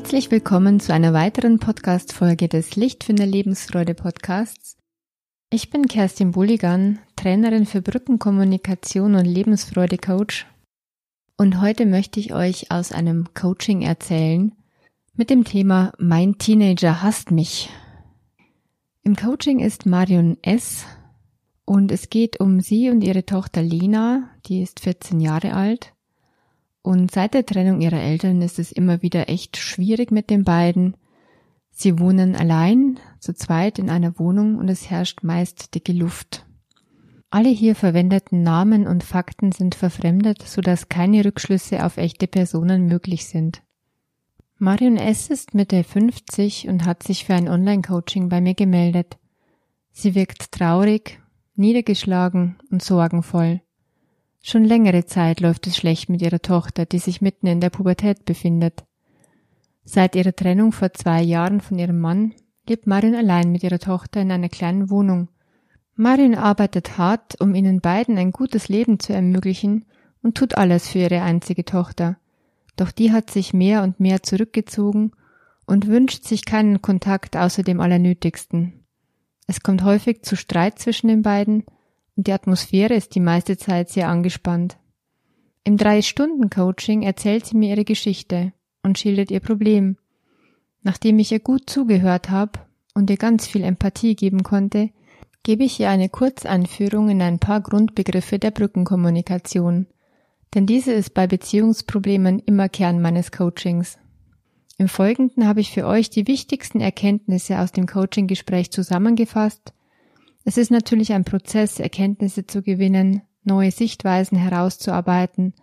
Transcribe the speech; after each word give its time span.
Herzlich 0.00 0.30
willkommen 0.30 0.80
zu 0.80 0.94
einer 0.94 1.12
weiteren 1.12 1.58
Podcast-Folge 1.58 2.48
des 2.48 2.74
Lichtfinder 2.74 3.26
Lebensfreude 3.26 3.92
Podcasts. 3.92 4.78
Ich 5.50 5.68
bin 5.68 5.88
Kerstin 5.88 6.30
Bulligan, 6.30 7.00
Trainerin 7.16 7.66
für 7.66 7.82
Brückenkommunikation 7.82 9.14
und 9.14 9.26
Lebensfreude 9.26 9.98
Coach. 9.98 10.46
Und 11.36 11.60
heute 11.60 11.84
möchte 11.84 12.18
ich 12.18 12.32
euch 12.32 12.70
aus 12.70 12.92
einem 12.92 13.28
Coaching 13.34 13.82
erzählen 13.82 14.52
mit 15.16 15.28
dem 15.28 15.44
Thema 15.44 15.92
Mein 15.98 16.38
Teenager 16.38 17.02
hasst 17.02 17.30
mich. 17.30 17.68
Im 19.02 19.16
Coaching 19.16 19.60
ist 19.60 19.84
Marion 19.84 20.38
S. 20.40 20.86
und 21.66 21.92
es 21.92 22.08
geht 22.08 22.40
um 22.40 22.60
sie 22.60 22.88
und 22.88 23.04
ihre 23.04 23.26
Tochter 23.26 23.62
Lina, 23.62 24.30
die 24.46 24.62
ist 24.62 24.80
14 24.80 25.20
Jahre 25.20 25.52
alt 25.52 25.92
und 26.82 27.10
seit 27.10 27.34
der 27.34 27.44
Trennung 27.44 27.80
ihrer 27.80 28.00
Eltern 28.00 28.40
ist 28.42 28.58
es 28.58 28.72
immer 28.72 29.02
wieder 29.02 29.28
echt 29.28 29.56
schwierig 29.56 30.10
mit 30.10 30.30
den 30.30 30.44
beiden. 30.44 30.96
Sie 31.70 31.98
wohnen 31.98 32.36
allein, 32.36 32.98
zu 33.20 33.34
zweit 33.34 33.78
in 33.78 33.90
einer 33.90 34.18
Wohnung 34.18 34.56
und 34.56 34.68
es 34.68 34.90
herrscht 34.90 35.22
meist 35.22 35.74
dicke 35.74 35.92
Luft. 35.92 36.46
Alle 37.30 37.48
hier 37.48 37.76
verwendeten 37.76 38.42
Namen 38.42 38.86
und 38.86 39.04
Fakten 39.04 39.52
sind 39.52 39.76
verfremdet, 39.76 40.42
sodass 40.42 40.88
keine 40.88 41.24
Rückschlüsse 41.24 41.84
auf 41.84 41.96
echte 41.96 42.26
Personen 42.26 42.86
möglich 42.86 43.26
sind. 43.26 43.62
Marion 44.58 44.96
S. 44.96 45.30
ist 45.30 45.54
Mitte 45.54 45.84
50 45.84 46.68
und 46.68 46.84
hat 46.84 47.02
sich 47.02 47.24
für 47.24 47.34
ein 47.34 47.48
Online-Coaching 47.48 48.28
bei 48.28 48.40
mir 48.40 48.54
gemeldet. 48.54 49.16
Sie 49.92 50.14
wirkt 50.14 50.52
traurig, 50.52 51.20
niedergeschlagen 51.54 52.58
und 52.70 52.82
sorgenvoll. 52.82 53.62
Schon 54.42 54.64
längere 54.64 55.04
Zeit 55.04 55.40
läuft 55.40 55.66
es 55.66 55.76
schlecht 55.76 56.08
mit 56.08 56.22
ihrer 56.22 56.40
Tochter, 56.40 56.86
die 56.86 56.98
sich 56.98 57.20
mitten 57.20 57.46
in 57.46 57.60
der 57.60 57.70
Pubertät 57.70 58.24
befindet. 58.24 58.84
Seit 59.84 60.16
ihrer 60.16 60.34
Trennung 60.34 60.72
vor 60.72 60.92
zwei 60.94 61.22
Jahren 61.22 61.60
von 61.60 61.78
ihrem 61.78 61.98
Mann 61.98 62.34
lebt 62.68 62.86
Marion 62.86 63.14
allein 63.14 63.52
mit 63.52 63.62
ihrer 63.62 63.78
Tochter 63.78 64.20
in 64.20 64.30
einer 64.30 64.48
kleinen 64.48 64.88
Wohnung. 64.88 65.28
Marion 65.94 66.34
arbeitet 66.34 66.96
hart, 66.96 67.38
um 67.40 67.54
ihnen 67.54 67.80
beiden 67.80 68.16
ein 68.16 68.32
gutes 68.32 68.68
Leben 68.68 68.98
zu 68.98 69.12
ermöglichen 69.12 69.84
und 70.22 70.36
tut 70.36 70.56
alles 70.56 70.88
für 70.88 70.98
ihre 70.98 71.22
einzige 71.22 71.64
Tochter. 71.64 72.16
Doch 72.76 72.92
die 72.92 73.12
hat 73.12 73.30
sich 73.30 73.52
mehr 73.52 73.82
und 73.82 74.00
mehr 74.00 74.22
zurückgezogen 74.22 75.12
und 75.66 75.86
wünscht 75.86 76.24
sich 76.24 76.44
keinen 76.44 76.80
Kontakt 76.80 77.36
außer 77.36 77.62
dem 77.62 77.80
Allernötigsten. 77.80 78.84
Es 79.46 79.62
kommt 79.62 79.82
häufig 79.82 80.22
zu 80.22 80.36
Streit 80.36 80.78
zwischen 80.78 81.08
den 81.08 81.22
beiden, 81.22 81.64
und 82.16 82.26
die 82.26 82.32
Atmosphäre 82.32 82.94
ist 82.94 83.14
die 83.14 83.20
meiste 83.20 83.56
Zeit 83.56 83.88
sehr 83.88 84.08
angespannt. 84.08 84.78
Im 85.64 85.76
Drei-Stunden-Coaching 85.76 87.02
erzählt 87.02 87.46
sie 87.46 87.56
mir 87.56 87.70
ihre 87.70 87.84
Geschichte 87.84 88.52
und 88.82 88.98
schildert 88.98 89.30
ihr 89.30 89.40
Problem. 89.40 89.96
Nachdem 90.82 91.18
ich 91.18 91.32
ihr 91.32 91.40
gut 91.40 91.68
zugehört 91.68 92.30
habe 92.30 92.60
und 92.94 93.10
ihr 93.10 93.18
ganz 93.18 93.46
viel 93.46 93.62
Empathie 93.62 94.16
geben 94.16 94.42
konnte, 94.42 94.90
gebe 95.42 95.64
ich 95.64 95.78
ihr 95.80 95.90
eine 95.90 96.08
Kurzeinführung 96.08 97.10
in 97.10 97.22
ein 97.22 97.38
paar 97.38 97.60
Grundbegriffe 97.60 98.38
der 98.38 98.50
Brückenkommunikation, 98.50 99.86
denn 100.54 100.66
diese 100.66 100.92
ist 100.92 101.14
bei 101.14 101.26
Beziehungsproblemen 101.26 102.40
immer 102.40 102.68
Kern 102.68 103.00
meines 103.00 103.30
Coachings. 103.30 103.98
Im 104.78 104.88
Folgenden 104.88 105.46
habe 105.46 105.60
ich 105.60 105.70
für 105.70 105.86
euch 105.86 106.10
die 106.10 106.26
wichtigsten 106.26 106.80
Erkenntnisse 106.80 107.58
aus 107.58 107.70
dem 107.72 107.86
Coaching-Gespräch 107.86 108.70
zusammengefasst 108.70 109.74
es 110.44 110.56
ist 110.56 110.70
natürlich 110.70 111.12
ein 111.12 111.24
Prozess, 111.24 111.80
Erkenntnisse 111.80 112.46
zu 112.46 112.62
gewinnen, 112.62 113.22
neue 113.44 113.70
Sichtweisen 113.70 114.38
herauszuarbeiten, 114.38 115.54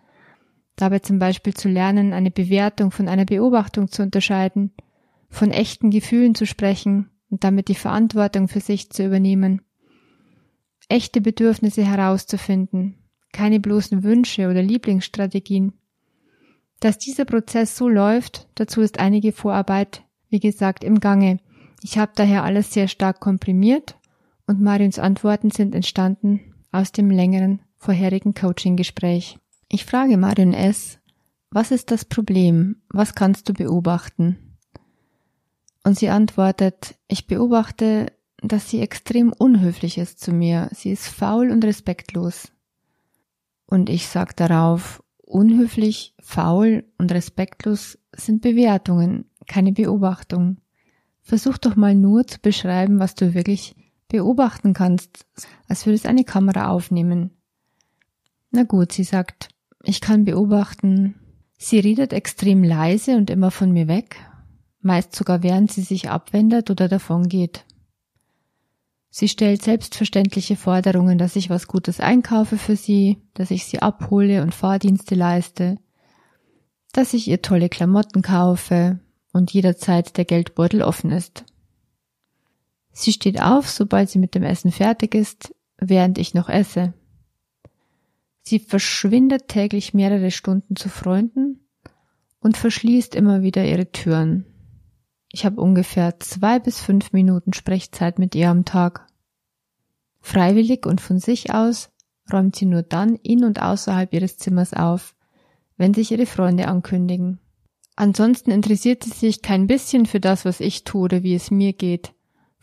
dabei 0.76 1.00
zum 1.00 1.18
Beispiel 1.18 1.54
zu 1.54 1.68
lernen, 1.68 2.12
eine 2.12 2.30
Bewertung 2.30 2.90
von 2.90 3.08
einer 3.08 3.24
Beobachtung 3.24 3.88
zu 3.88 4.02
unterscheiden, 4.02 4.72
von 5.28 5.50
echten 5.50 5.90
Gefühlen 5.90 6.34
zu 6.34 6.46
sprechen 6.46 7.10
und 7.28 7.44
damit 7.44 7.68
die 7.68 7.74
Verantwortung 7.74 8.48
für 8.48 8.60
sich 8.60 8.90
zu 8.90 9.04
übernehmen, 9.04 9.62
echte 10.88 11.20
Bedürfnisse 11.20 11.84
herauszufinden, 11.84 12.94
keine 13.32 13.60
bloßen 13.60 14.04
Wünsche 14.04 14.48
oder 14.48 14.62
Lieblingsstrategien. 14.62 15.74
Dass 16.80 16.98
dieser 16.98 17.24
Prozess 17.24 17.76
so 17.76 17.88
läuft, 17.88 18.48
dazu 18.54 18.80
ist 18.80 19.00
einige 19.00 19.32
Vorarbeit, 19.32 20.04
wie 20.30 20.40
gesagt, 20.40 20.84
im 20.84 21.00
Gange. 21.00 21.40
Ich 21.82 21.98
habe 21.98 22.12
daher 22.14 22.44
alles 22.44 22.72
sehr 22.72 22.88
stark 22.88 23.20
komprimiert 23.20 23.97
und 24.48 24.60
Marions 24.60 24.98
Antworten 24.98 25.50
sind 25.50 25.74
entstanden 25.74 26.40
aus 26.72 26.90
dem 26.90 27.10
längeren 27.10 27.60
vorherigen 27.76 28.34
Coaching-Gespräch. 28.34 29.38
Ich 29.68 29.84
frage 29.84 30.16
Marion 30.16 30.54
S., 30.54 30.98
was 31.50 31.70
ist 31.70 31.90
das 31.90 32.04
Problem? 32.04 32.76
Was 32.88 33.14
kannst 33.14 33.48
du 33.48 33.52
beobachten? 33.52 34.38
Und 35.84 35.98
sie 35.98 36.08
antwortet, 36.08 36.96
ich 37.08 37.26
beobachte, 37.26 38.12
dass 38.42 38.70
sie 38.70 38.80
extrem 38.80 39.32
unhöflich 39.32 39.98
ist 39.98 40.20
zu 40.20 40.32
mir. 40.32 40.68
Sie 40.72 40.90
ist 40.90 41.08
faul 41.08 41.50
und 41.50 41.64
respektlos. 41.64 42.50
Und 43.66 43.90
ich 43.90 44.08
sag 44.08 44.34
darauf, 44.36 45.02
unhöflich, 45.18 46.14
faul 46.20 46.84
und 46.96 47.12
respektlos 47.12 47.98
sind 48.14 48.40
Bewertungen, 48.40 49.26
keine 49.46 49.72
Beobachtung. 49.72 50.58
Versuch 51.20 51.58
doch 51.58 51.76
mal 51.76 51.94
nur 51.94 52.26
zu 52.26 52.40
beschreiben, 52.40 52.98
was 52.98 53.14
du 53.14 53.34
wirklich 53.34 53.74
beobachten 54.08 54.72
kannst, 54.72 55.26
als 55.68 55.86
würde 55.86 55.96
es 55.96 56.06
eine 56.06 56.24
Kamera 56.24 56.68
aufnehmen. 56.68 57.30
Na 58.50 58.64
gut, 58.64 58.92
sie 58.92 59.04
sagt, 59.04 59.48
ich 59.82 60.00
kann 60.00 60.24
beobachten. 60.24 61.14
Sie 61.58 61.78
redet 61.78 62.12
extrem 62.12 62.62
leise 62.62 63.16
und 63.16 63.30
immer 63.30 63.50
von 63.50 63.72
mir 63.72 63.88
weg, 63.88 64.16
meist 64.80 65.14
sogar 65.14 65.42
während 65.42 65.72
sie 65.72 65.82
sich 65.82 66.08
abwendet 66.08 66.70
oder 66.70 66.88
davon 66.88 67.28
geht. 67.28 67.64
Sie 69.10 69.28
stellt 69.28 69.62
selbstverständliche 69.62 70.56
Forderungen, 70.56 71.18
dass 71.18 71.36
ich 71.36 71.50
was 71.50 71.66
Gutes 71.66 71.98
einkaufe 71.98 72.58
für 72.58 72.76
sie, 72.76 73.18
dass 73.34 73.50
ich 73.50 73.64
sie 73.64 73.80
abhole 73.80 74.42
und 74.42 74.54
Fahrdienste 74.54 75.14
leiste, 75.14 75.78
dass 76.92 77.14
ich 77.14 77.26
ihr 77.26 77.42
tolle 77.42 77.68
Klamotten 77.68 78.22
kaufe 78.22 79.00
und 79.32 79.52
jederzeit 79.52 80.16
der 80.16 80.24
Geldbeutel 80.24 80.82
offen 80.82 81.10
ist. 81.10 81.44
Sie 83.00 83.12
steht 83.12 83.40
auf, 83.40 83.70
sobald 83.70 84.10
sie 84.10 84.18
mit 84.18 84.34
dem 84.34 84.42
Essen 84.42 84.72
fertig 84.72 85.14
ist, 85.14 85.54
während 85.78 86.18
ich 86.18 86.34
noch 86.34 86.48
esse. 86.48 86.94
Sie 88.42 88.58
verschwindet 88.58 89.46
täglich 89.46 89.94
mehrere 89.94 90.32
Stunden 90.32 90.74
zu 90.74 90.88
Freunden 90.88 91.60
und 92.40 92.56
verschließt 92.56 93.14
immer 93.14 93.42
wieder 93.42 93.64
ihre 93.64 93.92
Türen. 93.92 94.46
Ich 95.30 95.44
habe 95.44 95.60
ungefähr 95.60 96.18
zwei 96.18 96.58
bis 96.58 96.80
fünf 96.80 97.12
Minuten 97.12 97.52
Sprechzeit 97.52 98.18
mit 98.18 98.34
ihr 98.34 98.50
am 98.50 98.64
Tag. 98.64 99.06
Freiwillig 100.20 100.84
und 100.84 101.00
von 101.00 101.20
sich 101.20 101.54
aus 101.54 101.90
räumt 102.32 102.56
sie 102.56 102.66
nur 102.66 102.82
dann 102.82 103.14
in 103.14 103.44
und 103.44 103.62
außerhalb 103.62 104.12
ihres 104.12 104.38
Zimmers 104.38 104.74
auf, 104.74 105.14
wenn 105.76 105.94
sich 105.94 106.10
ihre 106.10 106.26
Freunde 106.26 106.66
ankündigen. 106.66 107.38
Ansonsten 107.94 108.50
interessiert 108.50 109.04
sie 109.04 109.10
sich 109.10 109.40
kein 109.40 109.68
bisschen 109.68 110.04
für 110.04 110.18
das, 110.18 110.44
was 110.44 110.58
ich 110.58 110.82
tue 110.82 111.02
oder 111.02 111.22
wie 111.22 111.36
es 111.36 111.52
mir 111.52 111.72
geht. 111.74 112.12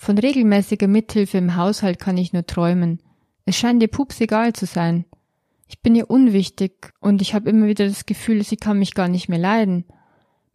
Von 0.06 0.20
regelmäßiger 0.20 0.88
Mithilfe 0.88 1.40
im 1.40 1.56
Haushalt 1.56 1.98
kann 1.98 2.16
ich 2.16 2.32
nur 2.32 2.46
träumen. 2.46 3.02
Es 3.46 3.58
scheint 3.58 3.82
ihr 3.82 3.88
Pups 3.88 4.22
egal 4.22 4.54
zu 4.54 4.68
sein. 4.68 5.06
Ich 5.68 5.82
bin 5.82 5.96
ihr 5.96 6.12
unwichtig 6.12 6.94
und 7.00 7.24
ich 7.24 7.34
habe 7.34 7.50
immer 7.50 7.66
wieder 7.66 7.88
das 7.88 8.06
Gefühl, 8.06 8.44
sie 8.44 8.58
kann 8.58 8.78
mich 8.78 8.94
gar 8.94 9.08
nicht 9.08 9.30
mehr 9.30 9.40
leiden. 9.40 9.86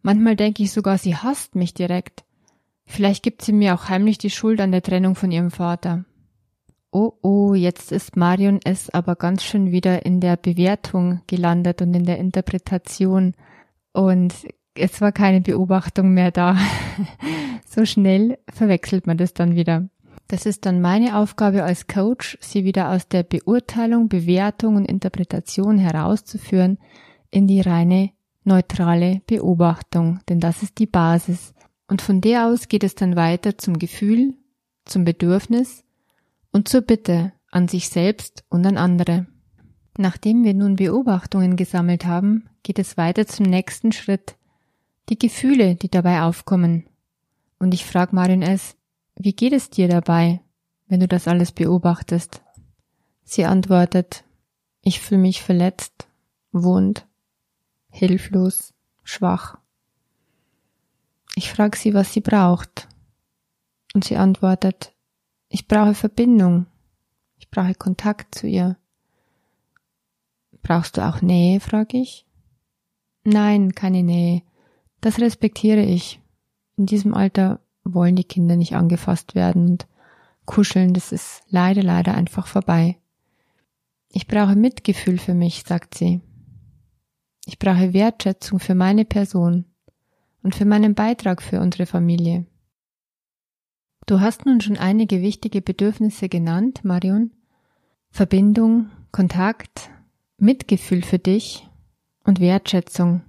Manchmal 0.03 0.37
denke 0.37 0.63
ich 0.63 0.71
sogar, 0.71 0.97
sie 0.97 1.17
hasst 1.17 1.55
mich 1.55 1.73
direkt. 1.73 2.23
Vielleicht 2.85 3.23
gibt 3.23 3.41
sie 3.41 3.51
mir 3.51 3.75
auch 3.75 3.89
heimlich 3.89 4.17
die 4.17 4.29
Schuld 4.29 4.61
an 4.61 4.71
der 4.71 4.83
Trennung 4.83 5.15
von 5.15 5.33
ihrem 5.33 5.51
Vater. 5.51 6.05
Oh 6.89 7.11
oh, 7.21 7.53
jetzt 7.53 7.91
ist 7.91 8.15
Marion 8.15 8.61
S. 8.63 8.89
aber 8.89 9.17
ganz 9.17 9.43
schön 9.43 9.73
wieder 9.73 10.05
in 10.05 10.21
der 10.21 10.37
Bewertung 10.37 11.23
gelandet 11.27 11.81
und 11.81 11.93
in 11.93 12.05
der 12.05 12.19
Interpretation. 12.19 13.33
Und 13.91 14.33
es 14.75 15.01
war 15.01 15.11
keine 15.11 15.41
Beobachtung 15.41 16.13
mehr 16.13 16.31
da. 16.31 16.57
so 17.65 17.85
schnell 17.85 18.37
verwechselt 18.51 19.07
man 19.07 19.17
das 19.17 19.33
dann 19.33 19.55
wieder. 19.55 19.89
Das 20.27 20.45
ist 20.45 20.65
dann 20.65 20.79
meine 20.79 21.17
Aufgabe 21.17 21.63
als 21.63 21.87
Coach, 21.87 22.37
sie 22.39 22.63
wieder 22.63 22.91
aus 22.91 23.07
der 23.09 23.23
Beurteilung, 23.23 24.07
Bewertung 24.07 24.77
und 24.77 24.85
Interpretation 24.85 25.77
herauszuführen 25.77 26.77
in 27.31 27.47
die 27.47 27.59
reine 27.59 28.11
neutrale 28.43 29.21
Beobachtung, 29.27 30.19
denn 30.29 30.39
das 30.39 30.63
ist 30.63 30.79
die 30.79 30.87
Basis. 30.87 31.53
Und 31.87 32.01
von 32.01 32.21
der 32.21 32.47
aus 32.47 32.69
geht 32.69 32.83
es 32.83 32.95
dann 32.95 33.15
weiter 33.15 33.57
zum 33.57 33.77
Gefühl, 33.77 34.33
zum 34.85 35.03
Bedürfnis 35.03 35.83
und 36.51 36.69
zur 36.69 36.81
Bitte 36.81 37.33
an 37.51 37.67
sich 37.67 37.89
selbst 37.89 38.45
und 38.49 38.65
an 38.65 38.77
andere. 38.77 39.27
Nachdem 39.97 40.43
wir 40.43 40.53
nun 40.53 40.77
Beobachtungen 40.77 41.57
gesammelt 41.57 42.05
haben, 42.05 42.49
geht 42.63 42.79
es 42.79 42.95
weiter 42.95 43.27
zum 43.27 43.45
nächsten 43.45 43.91
Schritt, 43.91 44.37
die 45.09 45.19
Gefühle, 45.19 45.75
die 45.75 45.89
dabei 45.89 46.21
aufkommen. 46.21 46.85
Und 47.59 47.73
ich 47.73 47.85
frage 47.85 48.15
Marin 48.15 48.41
S., 48.41 48.75
wie 49.15 49.33
geht 49.33 49.53
es 49.53 49.69
dir 49.69 49.87
dabei, 49.87 50.41
wenn 50.87 50.99
du 50.99 51.07
das 51.07 51.27
alles 51.27 51.51
beobachtest? 51.51 52.41
Sie 53.23 53.45
antwortet, 53.45 54.23
ich 54.81 54.99
fühle 54.99 55.21
mich 55.21 55.43
verletzt, 55.43 56.07
wund, 56.51 57.05
hilflos, 57.89 58.73
schwach. 59.03 59.57
Ich 61.35 61.51
frage 61.51 61.77
sie, 61.77 61.93
was 61.93 62.13
sie 62.13 62.21
braucht. 62.21 62.87
Und 63.93 64.03
sie 64.03 64.17
antwortet, 64.17 64.93
ich 65.49 65.67
brauche 65.67 65.93
Verbindung. 65.93 66.65
Ich 67.37 67.49
brauche 67.49 67.75
Kontakt 67.75 68.35
zu 68.35 68.47
ihr. 68.47 68.77
Brauchst 70.61 70.97
du 70.97 71.07
auch 71.07 71.21
Nähe, 71.21 71.59
frage 71.59 71.97
ich. 71.97 72.25
Nein, 73.23 73.75
keine 73.75 74.03
Nähe. 74.03 74.43
Das 75.01 75.19
respektiere 75.19 75.81
ich. 75.83 76.19
In 76.77 76.85
diesem 76.85 77.13
Alter 77.13 77.59
wollen 77.83 78.15
die 78.15 78.23
Kinder 78.23 78.55
nicht 78.55 78.75
angefasst 78.75 79.35
werden 79.35 79.71
und 79.71 79.87
kuscheln, 80.45 80.93
das 80.93 81.11
ist 81.11 81.43
leider, 81.49 81.83
leider 81.83 82.13
einfach 82.13 82.47
vorbei. 82.47 82.97
Ich 84.09 84.27
brauche 84.27 84.55
Mitgefühl 84.55 85.17
für 85.17 85.33
mich, 85.33 85.63
sagt 85.65 85.95
sie. 85.95 86.21
Ich 87.45 87.57
brauche 87.57 87.93
Wertschätzung 87.93 88.59
für 88.59 88.75
meine 88.75 89.05
Person 89.05 89.65
und 90.43 90.55
für 90.55 90.65
meinen 90.65 90.95
Beitrag 90.95 91.41
für 91.41 91.59
unsere 91.59 91.85
Familie. 91.85 92.45
Du 94.05 94.19
hast 94.19 94.45
nun 94.45 94.61
schon 94.61 94.77
einige 94.77 95.21
wichtige 95.21 95.61
Bedürfnisse 95.61 96.29
genannt, 96.29 96.83
Marion. 96.83 97.31
Verbindung, 98.09 98.89
Kontakt, 99.11 99.89
Mitgefühl 100.37 101.01
für 101.01 101.19
dich 101.19 101.67
und 102.25 102.39
Wertschätzung. 102.39 103.21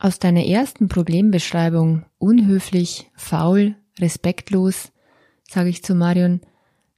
Aus 0.00 0.20
deiner 0.20 0.44
ersten 0.44 0.88
Problembeschreibung 0.88 2.04
unhöflich, 2.18 3.10
faul, 3.16 3.74
respektlos, 3.98 4.92
sage 5.48 5.70
ich 5.70 5.82
zu 5.82 5.94
Marion, 5.94 6.40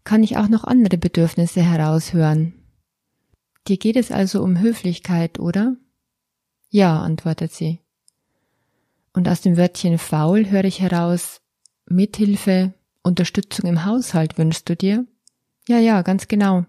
kann 0.04 0.22
ich 0.22 0.36
auch 0.36 0.48
noch 0.48 0.64
andere 0.64 0.98
Bedürfnisse 0.98 1.62
heraushören. 1.62 2.54
Dir 3.68 3.78
geht 3.78 3.96
es 3.96 4.10
also 4.10 4.42
um 4.42 4.58
Höflichkeit, 4.60 5.38
oder? 5.38 5.76
Ja, 6.68 7.00
antwortet 7.00 7.52
sie. 7.52 7.80
Und 9.12 9.28
aus 9.28 9.40
dem 9.40 9.56
Wörtchen 9.56 9.98
faul 9.98 10.50
höre 10.50 10.64
ich 10.64 10.80
heraus 10.80 11.40
Mithilfe, 11.86 12.74
Unterstützung 13.02 13.68
im 13.68 13.84
Haushalt 13.84 14.38
wünschst 14.38 14.68
du 14.68 14.76
dir? 14.76 15.06
Ja, 15.66 15.78
ja, 15.78 16.02
ganz 16.02 16.28
genau. 16.28 16.66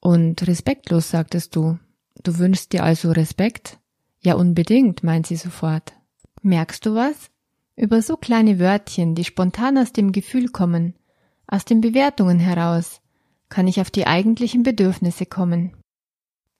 Und 0.00 0.46
respektlos, 0.46 1.10
sagtest 1.10 1.54
du. 1.54 1.78
Du 2.22 2.38
wünschst 2.38 2.72
dir 2.72 2.84
also 2.84 3.12
Respekt? 3.12 3.79
Ja, 4.22 4.34
unbedingt, 4.34 5.02
meint 5.02 5.26
sie 5.26 5.36
sofort. 5.36 5.92
Merkst 6.42 6.84
du 6.84 6.94
was? 6.94 7.30
Über 7.76 8.02
so 8.02 8.16
kleine 8.16 8.58
Wörtchen, 8.58 9.14
die 9.14 9.24
spontan 9.24 9.78
aus 9.78 9.92
dem 9.92 10.12
Gefühl 10.12 10.48
kommen, 10.48 10.94
aus 11.46 11.64
den 11.64 11.80
Bewertungen 11.80 12.38
heraus, 12.38 13.00
kann 13.48 13.66
ich 13.66 13.80
auf 13.80 13.90
die 13.90 14.06
eigentlichen 14.06 14.62
Bedürfnisse 14.62 15.26
kommen. 15.26 15.74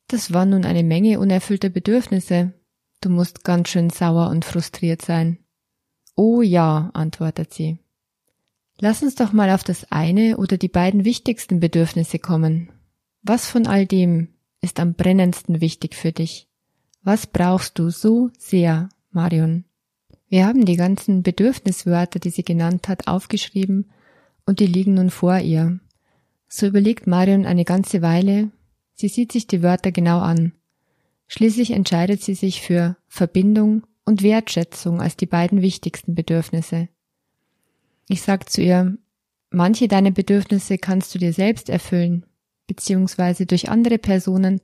Das 0.09 0.33
war 0.33 0.45
nun 0.45 0.65
eine 0.65 0.83
Menge 0.83 1.21
unerfüllter 1.21 1.69
Bedürfnisse. 1.69 2.53
Du 3.01 3.11
musst 3.11 3.45
ganz 3.45 3.69
schön 3.69 3.91
sauer 3.91 4.29
und 4.29 4.45
frustriert 4.45 5.03
sein. 5.03 5.39
Oh 6.17 6.43
ja, 6.43 6.91
antwortet 6.95 7.55
sie. 7.55 7.79
Lass 8.81 9.03
uns 9.03 9.15
doch 9.15 9.33
mal 9.33 9.51
auf 9.51 9.63
das 9.63 9.93
eine 9.93 10.39
oder 10.39 10.57
die 10.57 10.69
beiden 10.69 11.05
wichtigsten 11.05 11.61
Bedürfnisse 11.61 12.19
kommen. 12.19 12.73
Was 13.23 13.47
von 13.47 13.67
all 13.67 13.87
dem 13.87 14.35
ist 14.63 14.81
am 14.81 14.95
brennendsten 14.95 15.61
wichtig 15.61 15.95
für 15.95 16.13
dich? 16.13 16.50
Was 17.03 17.27
brauchst 17.27 17.79
du 17.79 17.89
so 17.91 18.31
sehr, 18.39 18.91
Marion? 19.11 19.65
Wir 20.29 20.47
haben 20.47 20.67
die 20.67 20.77
ganzen 20.77 21.23
Bedürfniswörter, 21.23 22.19
die 22.19 22.31
sie 22.31 22.45
genannt 22.45 22.89
hat, 22.89 23.09
aufgeschrieben 23.09 23.91
und 24.45 24.61
die 24.61 24.67
liegen 24.67 24.95
nun 24.95 25.11
vor 25.11 25.39
ihr. 25.39 25.81
So 26.47 26.67
überlegt 26.67 27.07
Marion 27.07 27.47
eine 27.47 27.65
ganze 27.65 28.03
Weile, 28.03 28.51
sie 28.93 29.09
sieht 29.09 29.33
sich 29.33 29.47
die 29.47 29.63
Wörter 29.63 29.93
genau 29.93 30.21
an. 30.21 30.53
Schließlich 31.27 31.71
entscheidet 31.71 32.23
sie 32.23 32.35
sich 32.35 32.61
für 32.61 32.97
Verbindung 33.09 33.87
und 34.05 34.23
Wertschätzung 34.23 35.01
als 35.01 35.17
die 35.17 35.27
beiden 35.27 35.63
wichtigsten 35.63 36.15
Bedürfnisse. 36.15 36.89
Ich 38.09 38.23
sag 38.23 38.51
zu 38.51 38.61
ihr, 38.61 38.99
manche 39.51 39.89
deiner 39.89 40.11
Bedürfnisse 40.11 40.77
kannst 40.77 41.15
du 41.15 41.19
dir 41.19 41.33
selbst 41.33 41.71
erfüllen, 41.71 42.27
beziehungsweise 42.67 43.47
durch 43.47 43.69
andere 43.71 43.99
Personen 43.99 44.61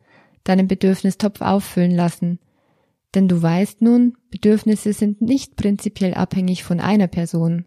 deinen 0.48 0.68
Bedürfnistopf 0.68 1.40
auffüllen 1.40 1.90
lassen. 1.90 2.38
Denn 3.14 3.28
du 3.28 3.40
weißt 3.40 3.82
nun, 3.82 4.16
Bedürfnisse 4.30 4.92
sind 4.92 5.20
nicht 5.20 5.56
prinzipiell 5.56 6.14
abhängig 6.14 6.64
von 6.64 6.80
einer 6.80 7.06
Person. 7.06 7.66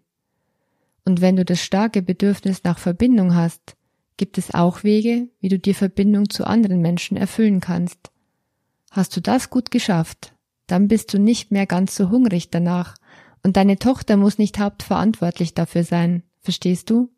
Und 1.06 1.22
wenn 1.22 1.36
du 1.36 1.46
das 1.46 1.62
starke 1.62 2.02
Bedürfnis 2.02 2.64
nach 2.64 2.78
Verbindung 2.78 3.36
hast, 3.36 3.76
gibt 4.18 4.38
es 4.38 4.54
auch 4.54 4.84
Wege, 4.84 5.30
wie 5.40 5.50
du 5.50 5.58
dir 5.58 5.74
Verbindung 5.74 6.30
zu 6.30 6.46
anderen 6.46 6.82
Menschen 6.82 7.18
erfüllen 7.18 7.62
kannst. 7.62 8.12
Hast 8.92 9.16
du 9.16 9.22
das 9.22 9.50
gut 9.50 9.72
geschafft, 9.72 10.34
dann 10.68 10.88
bist 10.88 11.14
du 11.14 11.20
nicht 11.20 11.52
mehr 11.52 11.66
ganz 11.66 11.96
so 11.96 12.10
hungrig 12.10 12.50
danach, 12.50 12.96
und 13.42 13.56
deine 13.56 13.80
Tochter 13.80 14.18
muss 14.18 14.38
nicht 14.38 14.60
hauptverantwortlich 14.60 15.54
dafür 15.54 15.84
sein, 15.84 16.24
verstehst 16.42 16.90
du? 16.90 17.10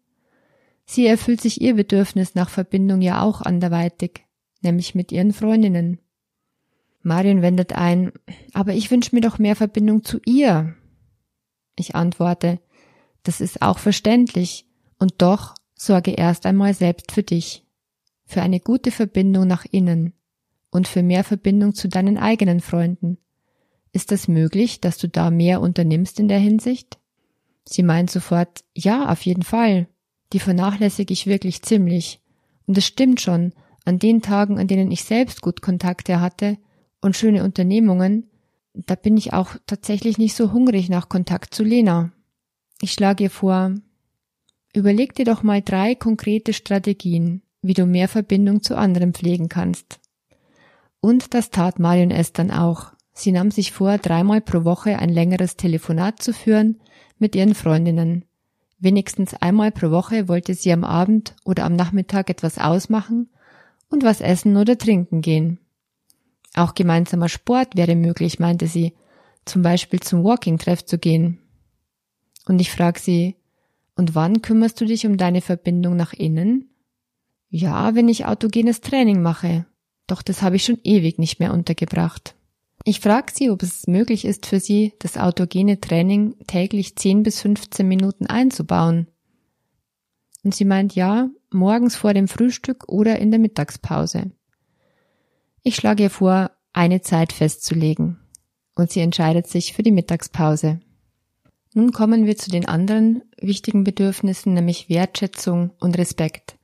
Sie 0.85 1.07
erfüllt 1.07 1.41
sich 1.41 1.61
ihr 1.61 1.73
Bedürfnis 1.73 2.35
nach 2.35 2.49
Verbindung 2.49 3.01
ja 3.01 3.23
auch 3.23 3.41
anderweitig, 3.41 4.25
nämlich 4.61 4.95
mit 4.95 5.11
ihren 5.11 5.33
Freundinnen. 5.33 5.99
Marion 7.03 7.41
wendet 7.41 7.73
ein, 7.73 8.11
aber 8.53 8.73
ich 8.73 8.91
wünsche 8.91 9.15
mir 9.15 9.21
doch 9.21 9.39
mehr 9.39 9.55
Verbindung 9.55 10.03
zu 10.03 10.19
ihr. 10.25 10.75
Ich 11.75 11.95
antworte, 11.95 12.59
das 13.23 13.41
ist 13.41 13.61
auch 13.61 13.79
verständlich, 13.79 14.67
und 14.97 15.15
doch 15.17 15.55
sorge 15.73 16.11
erst 16.11 16.45
einmal 16.45 16.75
selbst 16.75 17.11
für 17.11 17.23
dich, 17.23 17.65
für 18.25 18.43
eine 18.43 18.59
gute 18.59 18.91
Verbindung 18.91 19.47
nach 19.47 19.65
innen 19.65 20.13
und 20.69 20.87
für 20.87 21.01
mehr 21.01 21.23
Verbindung 21.23 21.73
zu 21.73 21.89
deinen 21.89 22.19
eigenen 22.19 22.59
Freunden. 22.59 23.17
Ist 23.93 24.11
es 24.11 24.27
möglich, 24.27 24.79
dass 24.79 24.97
du 24.97 25.09
da 25.09 25.31
mehr 25.31 25.59
unternimmst 25.59 26.19
in 26.19 26.27
der 26.27 26.39
Hinsicht? 26.39 26.99
Sie 27.65 27.83
meint 27.83 28.09
sofort, 28.09 28.63
ja, 28.73 29.09
auf 29.09 29.21
jeden 29.23 29.43
Fall. 29.43 29.87
Die 30.33 30.39
vernachlässige 30.39 31.11
ich 31.11 31.27
wirklich 31.27 31.61
ziemlich. 31.61 32.21
Und 32.67 32.77
es 32.77 32.85
stimmt 32.85 33.19
schon, 33.19 33.53
an 33.85 33.99
den 33.99 34.21
Tagen, 34.21 34.59
an 34.59 34.67
denen 34.67 34.91
ich 34.91 35.03
selbst 35.03 35.41
gut 35.41 35.61
Kontakte 35.61 36.21
hatte 36.21 36.57
und 37.01 37.17
schöne 37.17 37.43
Unternehmungen, 37.43 38.29
da 38.73 38.95
bin 38.95 39.17
ich 39.17 39.33
auch 39.33 39.55
tatsächlich 39.65 40.17
nicht 40.17 40.35
so 40.35 40.53
hungrig 40.53 40.89
nach 40.89 41.09
Kontakt 41.09 41.53
zu 41.53 41.63
Lena. 41.63 42.11
Ich 42.81 42.93
schlage 42.93 43.25
ihr 43.25 43.29
vor, 43.29 43.75
überleg 44.73 45.13
dir 45.15 45.25
doch 45.25 45.43
mal 45.43 45.61
drei 45.61 45.95
konkrete 45.95 46.53
Strategien, 46.53 47.41
wie 47.61 47.73
du 47.73 47.85
mehr 47.85 48.07
Verbindung 48.07 48.63
zu 48.63 48.77
anderen 48.77 49.13
pflegen 49.13 49.49
kannst. 49.49 49.99
Und 51.01 51.33
das 51.33 51.49
tat 51.49 51.79
Marion 51.79 52.11
es 52.11 52.31
dann 52.31 52.51
auch. 52.51 52.93
Sie 53.13 53.31
nahm 53.31 53.51
sich 53.51 53.71
vor, 53.71 53.97
dreimal 53.97 54.39
pro 54.39 54.63
Woche 54.63 54.99
ein 54.99 55.09
längeres 55.09 55.57
Telefonat 55.57 56.21
zu 56.21 56.33
führen 56.33 56.79
mit 57.17 57.35
ihren 57.35 57.55
Freundinnen. 57.55 58.25
Wenigstens 58.79 59.33
einmal 59.33 59.71
pro 59.71 59.91
Woche 59.91 60.27
wollte 60.27 60.53
sie 60.53 60.71
am 60.71 60.83
Abend 60.83 61.35
oder 61.43 61.65
am 61.65 61.75
Nachmittag 61.75 62.29
etwas 62.29 62.57
ausmachen 62.57 63.29
und 63.91 64.03
was 64.03 64.21
essen 64.21 64.57
oder 64.57 64.77
trinken 64.77 65.21
gehen. 65.21 65.59
Auch 66.55 66.73
gemeinsamer 66.73 67.29
Sport 67.29 67.75
wäre 67.75 67.95
möglich, 67.95 68.39
meinte 68.39 68.67
sie, 68.67 68.93
zum 69.45 69.61
Beispiel 69.61 69.99
zum 69.99 70.23
Walking-Treff 70.23 70.83
zu 70.85 70.97
gehen. 70.97 71.39
Und 72.45 72.59
ich 72.59 72.71
frag 72.71 72.99
sie, 72.99 73.35
und 73.95 74.15
wann 74.15 74.41
kümmerst 74.41 74.79
du 74.81 74.85
dich 74.85 75.05
um 75.05 75.17
deine 75.17 75.41
Verbindung 75.41 75.95
nach 75.95 76.13
innen? 76.13 76.69
Ja, 77.49 77.95
wenn 77.95 78.09
ich 78.09 78.25
autogenes 78.25 78.81
Training 78.81 79.21
mache. 79.21 79.65
Doch 80.07 80.21
das 80.21 80.41
habe 80.41 80.55
ich 80.55 80.63
schon 80.63 80.79
ewig 80.83 81.19
nicht 81.19 81.39
mehr 81.39 81.53
untergebracht. 81.53 82.35
Ich 82.83 82.99
frage 82.99 83.31
sie, 83.33 83.49
ob 83.49 83.61
es 83.61 83.87
möglich 83.87 84.25
ist 84.25 84.45
für 84.45 84.59
sie, 84.59 84.93
das 84.99 85.17
autogene 85.17 85.79
Training 85.79 86.35
täglich 86.47 86.95
10 86.95 87.23
bis 87.23 87.41
15 87.41 87.87
Minuten 87.87 88.25
einzubauen. 88.25 89.07
Und 90.43 90.55
sie 90.55 90.65
meint 90.65 90.95
ja, 90.95 91.29
morgens 91.53 91.95
vor 91.95 92.13
dem 92.13 92.27
Frühstück 92.27 92.89
oder 92.89 93.19
in 93.19 93.31
der 93.31 93.39
Mittagspause. 93.39 94.31
Ich 95.63 95.75
schlage 95.75 96.03
ihr 96.03 96.09
vor, 96.09 96.51
eine 96.73 97.01
Zeit 97.01 97.33
festzulegen. 97.33 98.17
Und 98.75 98.91
sie 98.91 99.01
entscheidet 99.01 99.47
sich 99.47 99.73
für 99.73 99.83
die 99.83 99.91
Mittagspause. 99.91 100.79
Nun 101.73 101.91
kommen 101.91 102.25
wir 102.25 102.37
zu 102.37 102.49
den 102.49 102.65
anderen 102.65 103.23
wichtigen 103.39 103.83
Bedürfnissen, 103.83 104.53
nämlich 104.53 104.89
Wertschätzung 104.89 105.71
und 105.79 105.97
Respekt. 105.97 106.57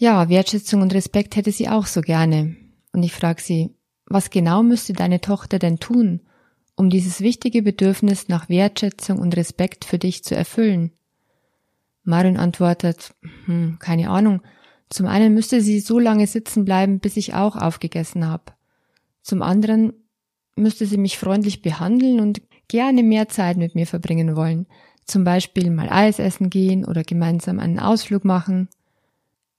Ja, 0.00 0.28
Wertschätzung 0.28 0.82
und 0.82 0.94
Respekt 0.94 1.36
hätte 1.36 1.52
sie 1.52 1.68
auch 1.68 1.86
so 1.86 2.00
gerne. 2.00 2.56
Und 2.92 3.02
ich 3.02 3.12
frage 3.12 3.40
sie, 3.40 3.70
was 4.06 4.30
genau 4.30 4.62
müsste 4.62 4.92
deine 4.92 5.20
Tochter 5.20 5.58
denn 5.58 5.78
tun, 5.78 6.20
um 6.76 6.90
dieses 6.90 7.20
wichtige 7.20 7.62
Bedürfnis 7.62 8.28
nach 8.28 8.48
Wertschätzung 8.48 9.18
und 9.18 9.36
Respekt 9.36 9.84
für 9.84 9.98
dich 9.98 10.24
zu 10.24 10.34
erfüllen? 10.34 10.92
Marion 12.04 12.36
antwortet, 12.36 13.14
hm, 13.46 13.78
keine 13.78 14.10
Ahnung. 14.10 14.42
Zum 14.90 15.06
einen 15.06 15.34
müsste 15.34 15.60
sie 15.60 15.80
so 15.80 15.98
lange 15.98 16.26
sitzen 16.26 16.64
bleiben, 16.64 17.00
bis 17.00 17.16
ich 17.16 17.34
auch 17.34 17.56
aufgegessen 17.56 18.28
habe. 18.28 18.52
Zum 19.22 19.42
anderen 19.42 19.92
müsste 20.56 20.86
sie 20.86 20.98
mich 20.98 21.18
freundlich 21.18 21.62
behandeln 21.62 22.20
und 22.20 22.42
gerne 22.68 23.02
mehr 23.02 23.28
Zeit 23.28 23.56
mit 23.56 23.74
mir 23.74 23.86
verbringen 23.86 24.36
wollen. 24.36 24.66
Zum 25.04 25.24
Beispiel 25.24 25.70
mal 25.70 25.88
Eis 25.90 26.18
essen 26.18 26.50
gehen 26.50 26.84
oder 26.84 27.02
gemeinsam 27.02 27.58
einen 27.58 27.78
Ausflug 27.78 28.24
machen. 28.24 28.68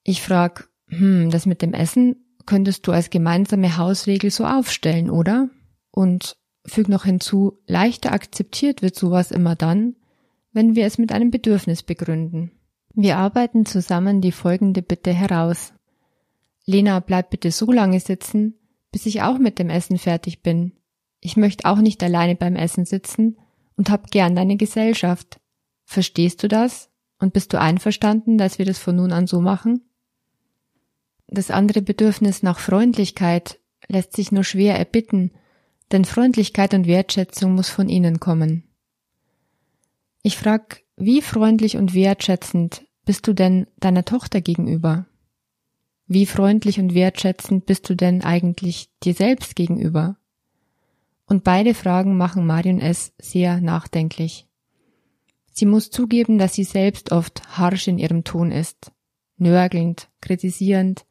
Ich 0.03 0.21
frag, 0.21 0.69
hm, 0.87 1.29
das 1.31 1.45
mit 1.45 1.61
dem 1.61 1.73
Essen, 1.73 2.15
könntest 2.45 2.85
du 2.87 2.91
als 2.91 3.09
gemeinsame 3.09 3.77
Hausregel 3.77 4.29
so 4.29 4.45
aufstellen, 4.45 5.09
oder? 5.09 5.49
Und 5.91 6.37
füg 6.65 6.89
noch 6.89 7.05
hinzu, 7.05 7.59
leichter 7.67 8.11
akzeptiert 8.11 8.81
wird 8.81 8.95
sowas 8.95 9.31
immer 9.31 9.55
dann, 9.55 9.95
wenn 10.55 10.73
wir 10.73 10.85
es 10.85 10.97
mit 10.97 11.11
einem 11.11 11.31
Bedürfnis 11.31 11.83
begründen. 11.83 12.49
Wir 12.93 13.17
arbeiten 13.17 13.65
zusammen 13.65 14.21
die 14.21 14.31
folgende 14.31 14.81
Bitte 14.81 15.11
heraus. 15.11 15.73
Lena, 16.65 17.01
bleib 17.01 17.29
bitte 17.29 17.51
so 17.51 17.69
lange 17.73 17.99
sitzen, 17.99 18.55
bis 18.89 19.05
ich 19.05 19.21
auch 19.21 19.37
mit 19.37 19.59
dem 19.59 19.69
Essen 19.69 19.97
fertig 19.97 20.43
bin. 20.43 20.71
Ich 21.19 21.35
möchte 21.35 21.65
auch 21.65 21.79
nicht 21.79 22.01
alleine 22.01 22.37
beim 22.37 22.55
Essen 22.55 22.85
sitzen 22.85 23.37
und 23.75 23.89
hab 23.89 24.11
gern 24.11 24.33
deine 24.33 24.55
Gesellschaft. 24.55 25.41
Verstehst 25.83 26.41
du 26.41 26.47
das? 26.47 26.89
Und 27.19 27.33
bist 27.33 27.51
du 27.51 27.59
einverstanden, 27.59 28.37
dass 28.37 28.57
wir 28.57 28.65
das 28.65 28.79
von 28.79 28.95
nun 28.95 29.11
an 29.11 29.27
so 29.27 29.41
machen? 29.41 29.81
Das 31.27 31.51
andere 31.51 31.81
Bedürfnis 31.81 32.43
nach 32.43 32.59
Freundlichkeit 32.59 33.59
lässt 33.89 34.15
sich 34.15 34.31
nur 34.31 34.45
schwer 34.45 34.77
erbitten, 34.79 35.31
denn 35.91 36.05
Freundlichkeit 36.05 36.73
und 36.73 36.87
Wertschätzung 36.87 37.55
muss 37.55 37.67
von 37.67 37.89
ihnen 37.89 38.21
kommen. 38.21 38.63
Ich 40.25 40.37
frag, 40.37 40.81
wie 40.97 41.21
freundlich 41.21 41.77
und 41.77 41.93
wertschätzend 41.93 42.83
bist 43.05 43.27
du 43.27 43.33
denn 43.33 43.67
deiner 43.77 44.05
Tochter 44.05 44.41
gegenüber? 44.41 45.05
Wie 46.07 46.25
freundlich 46.25 46.79
und 46.79 46.95
wertschätzend 46.95 47.67
bist 47.67 47.87
du 47.87 47.95
denn 47.95 48.23
eigentlich 48.23 48.89
dir 49.03 49.13
selbst 49.13 49.55
gegenüber? 49.55 50.17
Und 51.27 51.43
beide 51.43 51.75
Fragen 51.75 52.17
machen 52.17 52.47
Marion 52.47 52.79
S. 52.79 53.13
sehr 53.19 53.61
nachdenklich. 53.61 54.47
Sie 55.51 55.67
muss 55.67 55.91
zugeben, 55.91 56.39
dass 56.39 56.55
sie 56.55 56.63
selbst 56.63 57.11
oft 57.11 57.59
harsch 57.59 57.87
in 57.87 57.99
ihrem 57.99 58.23
Ton 58.23 58.51
ist, 58.51 58.91
nörgelnd, 59.37 60.09
kritisierend, 60.21 61.05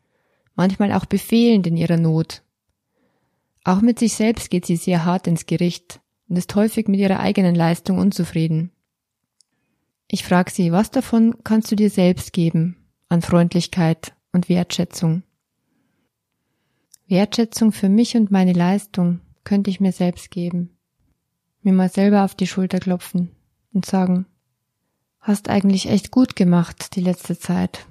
manchmal 0.57 0.91
auch 0.91 1.05
befehlend 1.05 1.69
in 1.69 1.77
ihrer 1.77 1.99
Not. 1.99 2.43
Auch 3.63 3.81
mit 3.81 4.01
sich 4.01 4.15
selbst 4.15 4.51
geht 4.51 4.67
sie 4.67 4.75
sehr 4.75 5.05
hart 5.05 5.29
ins 5.29 5.47
Gericht 5.47 6.01
und 6.29 6.35
ist 6.35 6.53
häufig 6.57 6.89
mit 6.89 6.99
ihrer 6.99 7.21
eigenen 7.21 7.55
Leistung 7.55 7.99
unzufrieden. 7.99 8.73
Ich 10.09 10.25
frage 10.25 10.51
sie, 10.51 10.73
was 10.73 10.91
davon 10.91 11.37
kannst 11.45 11.71
du 11.71 11.77
dir 11.77 11.91
selbst 11.91 12.33
geben 12.33 12.77
an 13.09 13.23
Freundlichkeit 13.23 14.15
und 14.33 14.49
Wertschätzung? 14.49 15.23
Wertschätzung 17.07 17.73
für 17.73 17.89
mich 17.89 18.17
und 18.17 18.31
meine 18.31 18.53
Leistung 18.53 19.21
könnte 19.45 19.71
ich 19.71 19.81
mir 19.81 19.93
selbst 19.93 20.31
geben. 20.31 20.71
Mir 21.63 21.73
mal 21.73 21.91
selber 21.91 22.25
auf 22.25 22.35
die 22.35 22.47
Schulter 22.47 22.81
klopfen 22.81 23.31
und 23.73 23.87
sagen, 23.87 24.27
hast 25.21 25.49
eigentlich 25.49 25.89
echt 25.89 26.11
gut 26.11 26.37
gemacht 26.37 26.97
die 26.97 27.01
letzte 27.01 27.39
Zeit. 27.39 27.87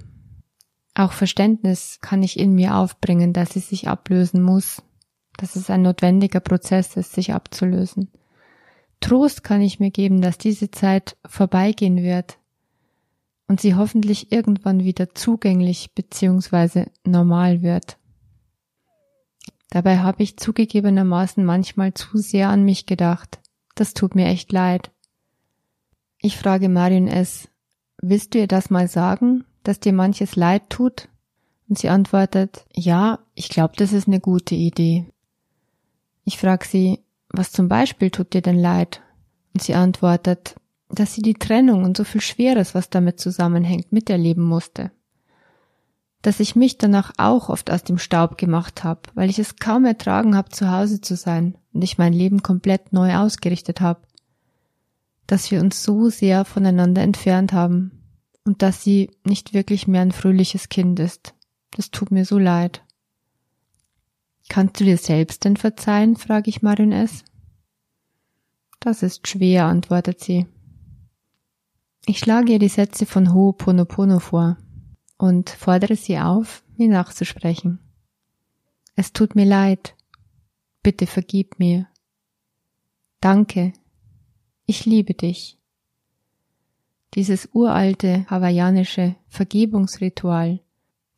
Auch 0.94 1.12
Verständnis 1.12 1.98
kann 2.00 2.22
ich 2.22 2.38
in 2.38 2.54
mir 2.54 2.76
aufbringen, 2.76 3.32
dass 3.32 3.50
sie 3.50 3.60
sich 3.60 3.88
ablösen 3.88 4.42
muss, 4.42 4.82
dass 5.36 5.56
es 5.56 5.70
ein 5.70 5.82
notwendiger 5.82 6.40
Prozess 6.40 6.96
ist, 6.96 7.12
sich 7.12 7.32
abzulösen. 7.32 8.10
Trost 9.04 9.44
kann 9.44 9.60
ich 9.60 9.80
mir 9.80 9.90
geben, 9.90 10.22
dass 10.22 10.38
diese 10.38 10.70
Zeit 10.70 11.18
vorbeigehen 11.26 12.02
wird 12.02 12.38
und 13.46 13.60
sie 13.60 13.74
hoffentlich 13.74 14.32
irgendwann 14.32 14.82
wieder 14.82 15.14
zugänglich 15.14 15.92
bzw. 15.94 16.86
normal 17.04 17.60
wird. 17.60 17.98
Dabei 19.68 19.98
habe 19.98 20.22
ich 20.22 20.38
zugegebenermaßen 20.38 21.44
manchmal 21.44 21.92
zu 21.92 22.16
sehr 22.16 22.48
an 22.48 22.64
mich 22.64 22.86
gedacht. 22.86 23.40
Das 23.74 23.92
tut 23.92 24.14
mir 24.14 24.28
echt 24.28 24.52
leid. 24.52 24.90
Ich 26.18 26.38
frage 26.38 26.70
Marion 26.70 27.06
S., 27.06 27.50
willst 28.00 28.32
du 28.32 28.38
ihr 28.38 28.48
das 28.48 28.70
mal 28.70 28.88
sagen, 28.88 29.44
dass 29.64 29.80
dir 29.80 29.92
manches 29.92 30.34
leid 30.34 30.70
tut? 30.70 31.10
Und 31.68 31.76
sie 31.78 31.90
antwortet, 31.90 32.64
ja, 32.72 33.18
ich 33.34 33.50
glaube, 33.50 33.74
das 33.76 33.92
ist 33.92 34.08
eine 34.08 34.20
gute 34.20 34.54
Idee. 34.54 35.04
Ich 36.24 36.38
frage 36.38 36.64
sie, 36.64 37.03
was 37.36 37.52
zum 37.52 37.68
Beispiel 37.68 38.10
tut 38.10 38.32
dir 38.32 38.42
denn 38.42 38.58
leid? 38.58 39.02
Und 39.52 39.62
sie 39.62 39.74
antwortet, 39.74 40.56
dass 40.88 41.14
sie 41.14 41.22
die 41.22 41.34
Trennung 41.34 41.84
und 41.84 41.96
so 41.96 42.04
viel 42.04 42.20
Schweres, 42.20 42.74
was 42.74 42.90
damit 42.90 43.20
zusammenhängt, 43.20 43.92
miterleben 43.92 44.44
musste. 44.44 44.90
Dass 46.22 46.40
ich 46.40 46.56
mich 46.56 46.78
danach 46.78 47.12
auch 47.18 47.48
oft 47.48 47.70
aus 47.70 47.84
dem 47.84 47.98
Staub 47.98 48.38
gemacht 48.38 48.84
habe, 48.84 49.00
weil 49.14 49.28
ich 49.30 49.38
es 49.38 49.56
kaum 49.56 49.84
ertragen 49.84 50.36
habe, 50.36 50.50
zu 50.50 50.70
Hause 50.70 51.00
zu 51.00 51.16
sein 51.16 51.56
und 51.72 51.82
ich 51.82 51.98
mein 51.98 52.12
Leben 52.12 52.42
komplett 52.42 52.92
neu 52.92 53.14
ausgerichtet 53.16 53.80
habe. 53.80 54.00
Dass 55.26 55.50
wir 55.50 55.60
uns 55.60 55.82
so 55.82 56.08
sehr 56.08 56.44
voneinander 56.44 57.02
entfernt 57.02 57.52
haben 57.52 58.02
und 58.44 58.62
dass 58.62 58.82
sie 58.82 59.10
nicht 59.24 59.54
wirklich 59.54 59.86
mehr 59.86 60.02
ein 60.02 60.12
fröhliches 60.12 60.68
Kind 60.68 61.00
ist. 61.00 61.34
Das 61.72 61.90
tut 61.90 62.10
mir 62.10 62.24
so 62.24 62.38
leid. 62.38 62.83
Kannst 64.48 64.80
du 64.80 64.84
dir 64.84 64.98
selbst 64.98 65.44
denn 65.44 65.56
verzeihen? 65.56 66.16
frage 66.16 66.50
ich 66.50 66.62
Marion 66.62 66.92
S. 66.92 67.24
Das 68.80 69.02
ist 69.02 69.26
schwer, 69.26 69.64
antwortet 69.66 70.20
sie. 70.20 70.46
Ich 72.06 72.18
schlage 72.18 72.52
ihr 72.52 72.58
die 72.58 72.68
Sätze 72.68 73.06
von 73.06 73.28
Ho'oponopono 73.28 74.20
vor 74.20 74.58
und 75.16 75.48
fordere 75.48 75.96
sie 75.96 76.18
auf, 76.18 76.62
mir 76.76 76.88
nachzusprechen. 76.88 77.78
Es 78.94 79.12
tut 79.12 79.34
mir 79.34 79.46
leid. 79.46 79.96
Bitte 80.82 81.06
vergib 81.06 81.58
mir. 81.58 81.88
Danke. 83.20 83.72
Ich 84.66 84.84
liebe 84.84 85.14
dich. 85.14 85.58
Dieses 87.14 87.48
uralte 87.52 88.26
hawaiianische 88.28 89.16
Vergebungsritual 89.28 90.60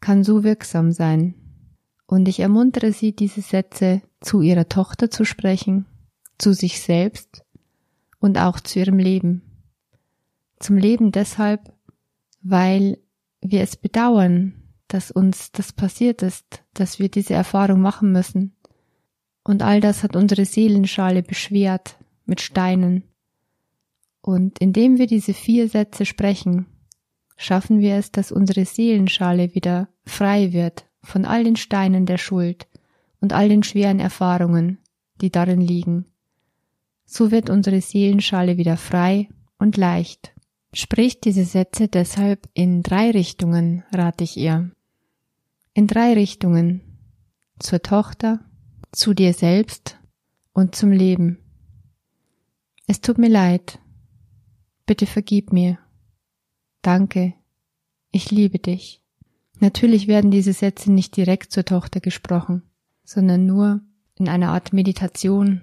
kann 0.00 0.22
so 0.22 0.44
wirksam 0.44 0.92
sein. 0.92 1.34
Und 2.06 2.28
ich 2.28 2.40
ermuntere 2.40 2.92
sie, 2.92 3.12
diese 3.12 3.40
Sätze 3.40 4.02
zu 4.20 4.40
ihrer 4.40 4.68
Tochter 4.68 5.10
zu 5.10 5.24
sprechen, 5.24 5.86
zu 6.38 6.52
sich 6.52 6.80
selbst 6.80 7.44
und 8.20 8.38
auch 8.38 8.60
zu 8.60 8.78
ihrem 8.78 8.98
Leben. 8.98 9.42
Zum 10.60 10.76
Leben 10.76 11.10
deshalb, 11.10 11.72
weil 12.42 12.98
wir 13.40 13.62
es 13.62 13.76
bedauern, 13.76 14.54
dass 14.88 15.10
uns 15.10 15.50
das 15.50 15.72
passiert 15.72 16.22
ist, 16.22 16.62
dass 16.74 16.98
wir 16.98 17.08
diese 17.08 17.34
Erfahrung 17.34 17.80
machen 17.80 18.12
müssen. 18.12 18.54
Und 19.42 19.62
all 19.62 19.80
das 19.80 20.02
hat 20.02 20.14
unsere 20.14 20.44
Seelenschale 20.44 21.22
beschwert 21.22 21.96
mit 22.24 22.40
Steinen 22.40 23.02
und 24.26 24.58
indem 24.58 24.98
wir 24.98 25.06
diese 25.06 25.32
vier 25.32 25.68
Sätze 25.68 26.04
sprechen, 26.04 26.66
schaffen 27.36 27.78
wir 27.78 27.94
es, 27.94 28.10
dass 28.10 28.32
unsere 28.32 28.64
Seelenschale 28.64 29.54
wieder 29.54 29.88
frei 30.04 30.52
wird 30.52 30.85
von 31.06 31.24
all 31.24 31.44
den 31.44 31.56
Steinen 31.56 32.06
der 32.06 32.18
Schuld 32.18 32.66
und 33.20 33.32
all 33.32 33.48
den 33.48 33.62
schweren 33.62 34.00
Erfahrungen, 34.00 34.78
die 35.20 35.30
darin 35.30 35.60
liegen. 35.60 36.06
So 37.04 37.30
wird 37.30 37.50
unsere 37.50 37.80
Seelenschale 37.80 38.56
wieder 38.56 38.76
frei 38.76 39.28
und 39.58 39.76
leicht. 39.76 40.32
Spricht 40.72 41.24
diese 41.24 41.44
Sätze 41.44 41.88
deshalb 41.88 42.48
in 42.52 42.82
drei 42.82 43.10
Richtungen, 43.10 43.84
rate 43.92 44.24
ich 44.24 44.36
ihr. 44.36 44.70
In 45.72 45.86
drei 45.86 46.12
Richtungen. 46.12 46.82
Zur 47.58 47.80
Tochter, 47.80 48.40
zu 48.92 49.14
dir 49.14 49.32
selbst 49.32 49.98
und 50.52 50.74
zum 50.74 50.92
Leben. 50.92 51.38
Es 52.86 53.00
tut 53.00 53.16
mir 53.16 53.30
leid, 53.30 53.78
Bitte 54.86 55.06
vergib 55.06 55.52
mir. 55.52 55.78
Danke. 56.80 57.34
Ich 58.12 58.30
liebe 58.30 58.60
dich. 58.60 59.02
Natürlich 59.58 60.06
werden 60.06 60.30
diese 60.30 60.52
Sätze 60.52 60.92
nicht 60.92 61.16
direkt 61.16 61.52
zur 61.52 61.64
Tochter 61.64 62.00
gesprochen, 62.00 62.62
sondern 63.04 63.46
nur 63.46 63.80
in 64.18 64.28
einer 64.28 64.50
Art 64.50 64.72
Meditation, 64.72 65.62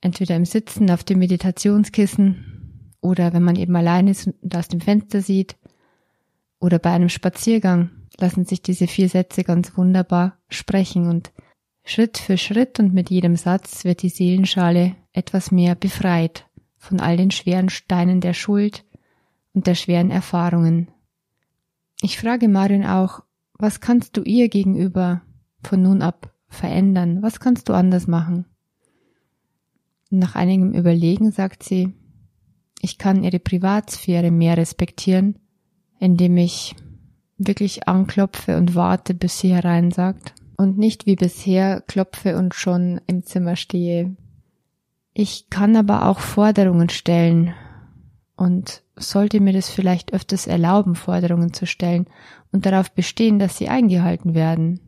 entweder 0.00 0.36
im 0.36 0.44
Sitzen 0.44 0.90
auf 0.90 1.04
dem 1.04 1.18
Meditationskissen 1.18 2.92
oder 3.00 3.32
wenn 3.32 3.42
man 3.42 3.56
eben 3.56 3.74
allein 3.76 4.08
ist 4.08 4.28
und 4.42 4.56
aus 4.56 4.68
dem 4.68 4.80
Fenster 4.80 5.22
sieht 5.22 5.56
oder 6.58 6.78
bei 6.78 6.90
einem 6.90 7.08
Spaziergang 7.08 7.90
lassen 8.18 8.44
sich 8.44 8.62
diese 8.62 8.86
vier 8.86 9.08
Sätze 9.08 9.44
ganz 9.44 9.76
wunderbar 9.76 10.36
sprechen 10.48 11.08
und 11.08 11.32
Schritt 11.84 12.18
für 12.18 12.36
Schritt 12.36 12.78
und 12.78 12.92
mit 12.92 13.10
jedem 13.10 13.36
Satz 13.36 13.84
wird 13.84 14.02
die 14.02 14.10
Seelenschale 14.10 14.96
etwas 15.12 15.50
mehr 15.50 15.74
befreit 15.74 16.46
von 16.76 17.00
all 17.00 17.16
den 17.16 17.30
schweren 17.30 17.68
Steinen 17.68 18.20
der 18.20 18.34
Schuld 18.34 18.84
und 19.54 19.66
der 19.66 19.74
schweren 19.74 20.10
Erfahrungen. 20.10 20.88
Ich 22.02 22.18
frage 22.18 22.48
Marion 22.48 22.84
auch, 22.84 23.22
was 23.58 23.80
kannst 23.80 24.16
du 24.16 24.22
ihr 24.22 24.48
gegenüber 24.48 25.22
von 25.62 25.82
nun 25.82 26.02
ab 26.02 26.32
verändern? 26.48 27.22
Was 27.22 27.40
kannst 27.40 27.68
du 27.68 27.74
anders 27.74 28.06
machen? 28.06 28.46
Nach 30.08 30.34
einigem 30.34 30.72
Überlegen 30.72 31.30
sagt 31.30 31.62
sie, 31.62 31.94
ich 32.80 32.98
kann 32.98 33.22
ihre 33.22 33.38
Privatsphäre 33.38 34.30
mehr 34.30 34.56
respektieren, 34.56 35.38
indem 35.98 36.38
ich 36.38 36.74
wirklich 37.36 37.86
anklopfe 37.86 38.56
und 38.56 38.74
warte, 38.74 39.14
bis 39.14 39.38
sie 39.38 39.54
hereinsagt 39.54 40.34
und 40.56 40.78
nicht 40.78 41.06
wie 41.06 41.16
bisher 41.16 41.82
klopfe 41.82 42.36
und 42.36 42.54
schon 42.54 43.00
im 43.06 43.22
Zimmer 43.24 43.56
stehe, 43.56 44.16
ich 45.12 45.50
kann 45.50 45.76
aber 45.76 46.06
auch 46.06 46.20
Forderungen 46.20 46.88
stellen 46.88 47.54
und 48.36 48.82
sollte 49.00 49.40
mir 49.40 49.52
das 49.52 49.68
vielleicht 49.68 50.12
öfters 50.12 50.46
erlauben, 50.46 50.94
Forderungen 50.94 51.52
zu 51.52 51.66
stellen 51.66 52.06
und 52.52 52.66
darauf 52.66 52.92
bestehen, 52.92 53.38
dass 53.38 53.56
sie 53.56 53.68
eingehalten 53.68 54.34
werden. 54.34 54.80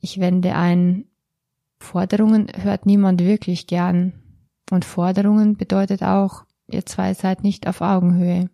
Ich 0.00 0.20
wende 0.20 0.54
ein 0.54 1.04
Forderungen 1.80 2.48
hört 2.54 2.86
niemand 2.86 3.20
wirklich 3.20 3.66
gern. 3.66 4.12
Und 4.70 4.84
Forderungen 4.84 5.56
bedeutet 5.56 6.02
auch, 6.02 6.44
ihr 6.68 6.86
zwei 6.86 7.14
seid 7.14 7.42
nicht 7.42 7.66
auf 7.66 7.80
Augenhöhe. 7.80 8.50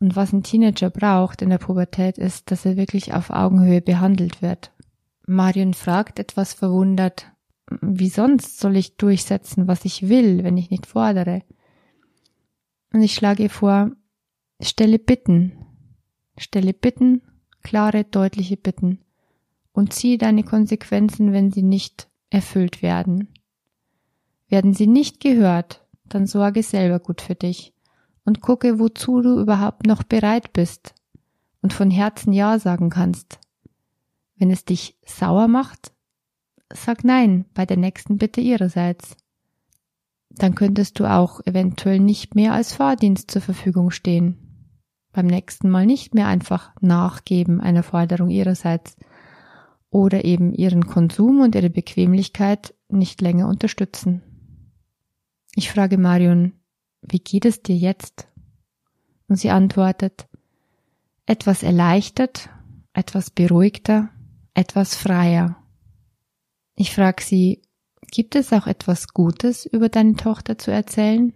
Und 0.00 0.16
was 0.16 0.32
ein 0.32 0.42
Teenager 0.42 0.90
braucht 0.90 1.42
in 1.42 1.50
der 1.50 1.58
Pubertät 1.58 2.18
ist, 2.18 2.50
dass 2.50 2.66
er 2.66 2.76
wirklich 2.76 3.14
auf 3.14 3.30
Augenhöhe 3.30 3.80
behandelt 3.80 4.42
wird. 4.42 4.72
Marion 5.26 5.74
fragt 5.74 6.18
etwas 6.18 6.54
verwundert, 6.54 7.30
wie 7.80 8.08
sonst 8.08 8.58
soll 8.58 8.76
ich 8.76 8.96
durchsetzen, 8.96 9.68
was 9.68 9.84
ich 9.84 10.08
will, 10.08 10.42
wenn 10.42 10.56
ich 10.56 10.70
nicht 10.70 10.86
fordere? 10.86 11.42
Und 12.92 13.02
ich 13.02 13.14
schlage 13.14 13.44
ihr 13.44 13.50
vor, 13.50 13.92
stelle 14.60 14.98
Bitten. 14.98 15.52
Stelle 16.38 16.72
Bitten, 16.72 17.22
klare, 17.62 18.04
deutliche 18.04 18.56
Bitten. 18.56 19.00
Und 19.72 19.92
ziehe 19.92 20.18
deine 20.18 20.42
Konsequenzen, 20.42 21.32
wenn 21.32 21.52
sie 21.52 21.62
nicht 21.62 22.08
erfüllt 22.30 22.82
werden. 22.82 23.28
Werden 24.48 24.74
sie 24.74 24.86
nicht 24.86 25.20
gehört, 25.20 25.86
dann 26.04 26.26
sorge 26.26 26.62
selber 26.62 26.98
gut 26.98 27.20
für 27.20 27.34
dich 27.34 27.72
und 28.24 28.40
gucke, 28.40 28.78
wozu 28.78 29.20
du 29.20 29.40
überhaupt 29.40 29.86
noch 29.86 30.02
bereit 30.02 30.52
bist 30.52 30.94
und 31.62 31.72
von 31.72 31.90
Herzen 31.90 32.32
Ja 32.32 32.58
sagen 32.58 32.90
kannst. 32.90 33.38
Wenn 34.36 34.50
es 34.50 34.64
dich 34.64 34.96
sauer 35.04 35.48
macht, 35.48 35.92
sag 36.72 37.04
Nein 37.04 37.44
bei 37.54 37.66
der 37.66 37.76
nächsten 37.76 38.18
Bitte 38.18 38.40
ihrerseits. 38.40 39.16
Dann 40.30 40.54
könntest 40.54 40.98
du 40.98 41.04
auch 41.04 41.40
eventuell 41.44 42.00
nicht 42.00 42.34
mehr 42.34 42.52
als 42.52 42.72
Fahrdienst 42.72 43.30
zur 43.30 43.42
Verfügung 43.42 43.90
stehen. 43.90 44.38
Beim 45.12 45.26
nächsten 45.26 45.68
Mal 45.68 45.86
nicht 45.86 46.14
mehr 46.14 46.28
einfach 46.28 46.72
nachgeben 46.80 47.60
einer 47.60 47.82
Forderung 47.82 48.30
ihrerseits 48.30 48.96
oder 49.90 50.24
eben 50.24 50.52
ihren 50.52 50.86
Konsum 50.86 51.40
und 51.40 51.54
ihre 51.54 51.70
Bequemlichkeit 51.70 52.74
nicht 52.88 53.20
länger 53.20 53.48
unterstützen. 53.48 54.22
Ich 55.56 55.70
frage 55.70 55.98
Marion, 55.98 56.52
wie 57.02 57.18
geht 57.18 57.44
es 57.44 57.62
dir 57.62 57.76
jetzt? 57.76 58.28
Und 59.28 59.36
sie 59.36 59.50
antwortet, 59.50 60.28
etwas 61.26 61.62
erleichtert, 61.62 62.50
etwas 62.92 63.30
beruhigter, 63.30 64.10
etwas 64.54 64.94
freier. 64.94 65.56
Ich 66.74 66.94
frage 66.94 67.22
sie, 67.22 67.62
gibt 68.10 68.34
es 68.34 68.52
auch 68.52 68.66
etwas 68.66 69.08
Gutes 69.08 69.66
über 69.66 69.88
deine 69.88 70.14
Tochter 70.14 70.58
zu 70.58 70.70
erzählen? 70.70 71.32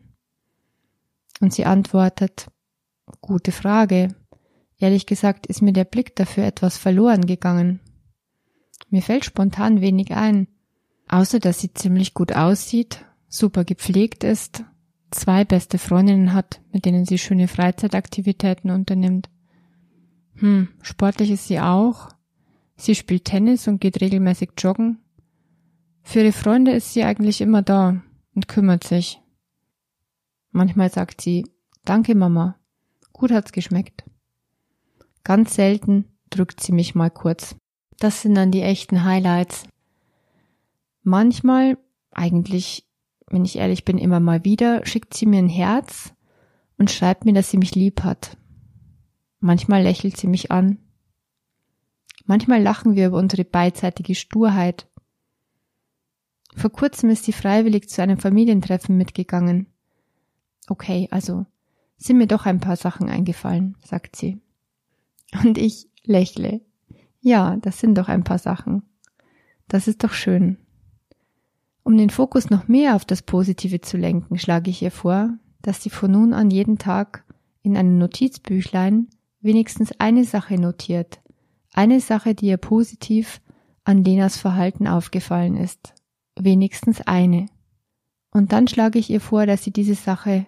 Und 1.40 1.52
sie 1.52 1.64
antwortet, 1.64 2.48
gute 3.20 3.52
Frage. 3.52 4.14
Ehrlich 4.78 5.06
gesagt 5.06 5.46
ist 5.46 5.62
mir 5.62 5.72
der 5.72 5.84
Blick 5.84 6.16
dafür 6.16 6.44
etwas 6.44 6.78
verloren 6.78 7.26
gegangen. 7.26 7.80
Mir 8.90 9.02
fällt 9.02 9.24
spontan 9.24 9.80
wenig 9.80 10.12
ein, 10.12 10.48
außer 11.08 11.40
dass 11.40 11.60
sie 11.60 11.72
ziemlich 11.72 12.14
gut 12.14 12.32
aussieht, 12.32 13.04
super 13.28 13.64
gepflegt 13.64 14.24
ist, 14.24 14.64
zwei 15.10 15.44
beste 15.44 15.78
Freundinnen 15.78 16.32
hat, 16.32 16.60
mit 16.72 16.84
denen 16.84 17.04
sie 17.04 17.18
schöne 17.18 17.48
Freizeitaktivitäten 17.48 18.70
unternimmt. 18.70 19.28
Hm, 20.36 20.68
sportlich 20.82 21.30
ist 21.30 21.46
sie 21.46 21.60
auch. 21.60 22.08
Sie 22.76 22.94
spielt 22.94 23.24
Tennis 23.24 23.68
und 23.68 23.80
geht 23.80 24.00
regelmäßig 24.00 24.50
joggen. 24.58 24.98
Für 26.04 26.20
ihre 26.20 26.32
Freunde 26.32 26.70
ist 26.72 26.92
sie 26.92 27.02
eigentlich 27.02 27.40
immer 27.40 27.62
da 27.62 28.00
und 28.34 28.46
kümmert 28.46 28.84
sich. 28.84 29.20
Manchmal 30.52 30.90
sagt 30.90 31.20
sie, 31.20 31.46
danke 31.84 32.14
Mama, 32.14 32.56
gut 33.12 33.32
hat's 33.32 33.50
geschmeckt. 33.50 34.04
Ganz 35.24 35.54
selten 35.54 36.04
drückt 36.30 36.60
sie 36.60 36.72
mich 36.72 36.94
mal 36.94 37.10
kurz. 37.10 37.56
Das 37.98 38.22
sind 38.22 38.34
dann 38.34 38.52
die 38.52 38.62
echten 38.62 39.02
Highlights. 39.02 39.64
Manchmal, 41.02 41.78
eigentlich, 42.12 42.86
wenn 43.26 43.44
ich 43.44 43.56
ehrlich 43.56 43.84
bin, 43.84 43.98
immer 43.98 44.20
mal 44.20 44.44
wieder, 44.44 44.86
schickt 44.86 45.14
sie 45.14 45.26
mir 45.26 45.38
ein 45.38 45.48
Herz 45.48 46.12
und 46.76 46.90
schreibt 46.90 47.24
mir, 47.24 47.32
dass 47.32 47.50
sie 47.50 47.58
mich 47.58 47.74
lieb 47.74 48.04
hat. 48.04 48.36
Manchmal 49.40 49.82
lächelt 49.82 50.16
sie 50.16 50.26
mich 50.26 50.50
an. 50.50 50.78
Manchmal 52.26 52.62
lachen 52.62 52.94
wir 52.94 53.08
über 53.08 53.18
unsere 53.18 53.44
beidseitige 53.44 54.14
Sturheit 54.14 54.86
vor 56.54 56.70
kurzem 56.70 57.10
ist 57.10 57.24
sie 57.24 57.32
freiwillig 57.32 57.88
zu 57.88 58.00
einem 58.00 58.18
Familientreffen 58.18 58.96
mitgegangen. 58.96 59.66
Okay, 60.68 61.08
also 61.10 61.46
sind 61.96 62.18
mir 62.18 62.26
doch 62.26 62.46
ein 62.46 62.60
paar 62.60 62.76
Sachen 62.76 63.08
eingefallen, 63.08 63.76
sagt 63.84 64.16
sie. 64.16 64.40
Und 65.42 65.58
ich 65.58 65.88
lächle. 66.04 66.60
Ja, 67.20 67.56
das 67.56 67.80
sind 67.80 67.98
doch 67.98 68.08
ein 68.08 68.24
paar 68.24 68.38
Sachen. 68.38 68.82
Das 69.68 69.88
ist 69.88 70.04
doch 70.04 70.12
schön. 70.12 70.58
Um 71.82 71.96
den 71.96 72.10
Fokus 72.10 72.50
noch 72.50 72.68
mehr 72.68 72.94
auf 72.94 73.04
das 73.04 73.22
Positive 73.22 73.80
zu 73.80 73.96
lenken, 73.96 74.38
schlage 74.38 74.70
ich 74.70 74.80
ihr 74.80 74.90
vor, 74.90 75.36
dass 75.60 75.82
sie 75.82 75.90
von 75.90 76.12
nun 76.12 76.32
an 76.32 76.50
jeden 76.50 76.78
Tag 76.78 77.24
in 77.62 77.76
einem 77.76 77.98
Notizbüchlein 77.98 79.08
wenigstens 79.40 79.92
eine 79.98 80.24
Sache 80.24 80.58
notiert. 80.58 81.20
Eine 81.72 82.00
Sache, 82.00 82.34
die 82.34 82.46
ihr 82.46 82.58
positiv 82.58 83.40
an 83.82 84.04
Lenas 84.04 84.38
Verhalten 84.38 84.86
aufgefallen 84.86 85.56
ist 85.56 85.94
wenigstens 86.36 87.00
eine. 87.00 87.46
Und 88.32 88.52
dann 88.52 88.68
schlage 88.68 88.98
ich 88.98 89.10
ihr 89.10 89.20
vor, 89.20 89.46
dass 89.46 89.64
sie 89.64 89.72
diese 89.72 89.94
Sache 89.94 90.46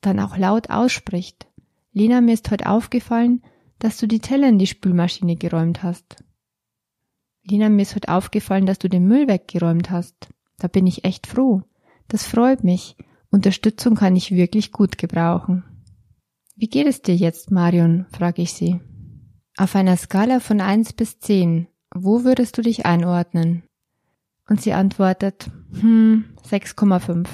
dann 0.00 0.20
auch 0.20 0.36
laut 0.36 0.70
ausspricht. 0.70 1.46
Lena, 1.92 2.20
mir 2.20 2.32
ist 2.32 2.50
heute 2.50 2.68
aufgefallen, 2.68 3.42
dass 3.78 3.98
du 3.98 4.06
die 4.06 4.20
Teller 4.20 4.48
in 4.48 4.58
die 4.58 4.66
Spülmaschine 4.66 5.36
geräumt 5.36 5.82
hast. 5.82 6.24
Lena, 7.42 7.68
mir 7.68 7.82
ist 7.82 7.94
heute 7.94 8.08
aufgefallen, 8.08 8.66
dass 8.66 8.78
du 8.78 8.88
den 8.88 9.06
Müll 9.06 9.28
weggeräumt 9.28 9.90
hast. 9.90 10.28
Da 10.58 10.68
bin 10.68 10.86
ich 10.86 11.04
echt 11.04 11.26
froh. 11.26 11.62
Das 12.08 12.26
freut 12.26 12.64
mich. 12.64 12.96
Unterstützung 13.30 13.94
kann 13.94 14.16
ich 14.16 14.30
wirklich 14.30 14.72
gut 14.72 14.98
gebrauchen. 14.98 15.64
Wie 16.54 16.68
geht 16.68 16.86
es 16.86 17.02
dir 17.02 17.14
jetzt, 17.14 17.50
Marion? 17.50 18.06
frage 18.10 18.42
ich 18.42 18.54
sie. 18.54 18.80
Auf 19.58 19.74
einer 19.74 19.96
Skala 19.96 20.40
von 20.40 20.60
eins 20.60 20.92
bis 20.92 21.18
zehn, 21.18 21.66
wo 21.94 22.24
würdest 22.24 22.56
du 22.58 22.62
dich 22.62 22.86
einordnen? 22.86 23.62
Und 24.48 24.60
sie 24.60 24.72
antwortet, 24.72 25.50
hm, 25.80 26.24
6,5. 26.48 27.28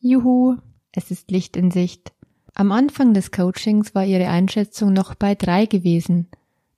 Juhu, 0.00 0.56
es 0.92 1.10
ist 1.10 1.30
Licht 1.30 1.56
in 1.56 1.70
Sicht. 1.70 2.12
Am 2.54 2.72
Anfang 2.72 3.14
des 3.14 3.30
Coachings 3.30 3.94
war 3.94 4.04
ihre 4.04 4.28
Einschätzung 4.28 4.92
noch 4.92 5.14
bei 5.14 5.34
drei 5.34 5.66
gewesen. 5.66 6.28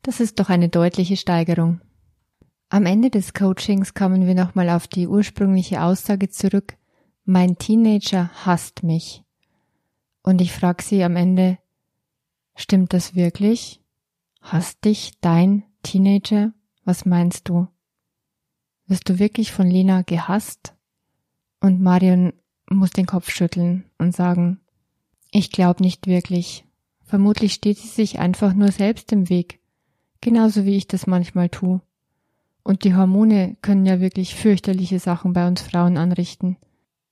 Das 0.03 0.21
ist 0.21 0.39
doch 0.39 0.49
eine 0.49 0.69
deutliche 0.69 1.17
Steigerung. 1.17 1.81
Am 2.69 2.87
Ende 2.87 3.11
des 3.11 3.35
Coachings 3.35 3.95
kamen 3.95 4.27
wir 4.27 4.35
nochmal 4.35 4.71
auf 4.71 4.89
die 4.89 5.07
ursprüngliche 5.07 5.83
Aussage 5.83 6.31
zurück, 6.31 6.77
mein 7.25 7.59
Teenager 7.59 8.31
hasst 8.45 8.83
mich. 8.83 9.25
Und 10.23 10.41
ich 10.41 10.53
frage 10.53 10.83
sie 10.83 11.03
am 11.05 11.17
Ende, 11.17 11.59
stimmt 12.55 12.93
das 12.93 13.15
wirklich? 13.15 13.81
Hasst 14.41 14.85
dich 14.85 15.13
dein 15.21 15.65
Teenager? 15.83 16.53
Was 16.85 17.05
meinst 17.05 17.49
du? 17.49 17.69
Wirst 18.87 19.09
du 19.09 19.19
wirklich 19.19 19.53
von 19.53 19.69
Lena 19.69 20.03
gehasst? 20.03 20.75
Und 21.61 21.81
Marion 21.81 22.33
muss 22.71 22.91
den 22.91 23.07
Kopf 23.07 23.31
schütteln 23.31 23.85
und 23.99 24.15
sagen, 24.15 24.61
ich 25.31 25.51
glaube 25.51 25.83
nicht 25.83 26.07
wirklich. 26.07 26.65
Vermutlich 27.05 27.55
steht 27.55 27.79
sie 27.79 27.89
sich 27.89 28.19
einfach 28.19 28.55
nur 28.55 28.73
selbst 28.73 29.13
im 29.13 29.29
Weg, 29.29 29.61
genauso 30.21 30.65
wie 30.65 30.77
ich 30.77 30.89
das 30.89 31.07
manchmal 31.07 31.49
tue. 31.49 31.81
Und 32.63 32.85
die 32.85 32.95
Hormone 32.95 33.57
können 33.63 33.87
ja 33.87 34.01
wirklich 34.01 34.35
fürchterliche 34.35 34.99
Sachen 34.99 35.33
bei 35.33 35.47
uns 35.47 35.63
Frauen 35.63 35.97
anrichten. 35.97 36.57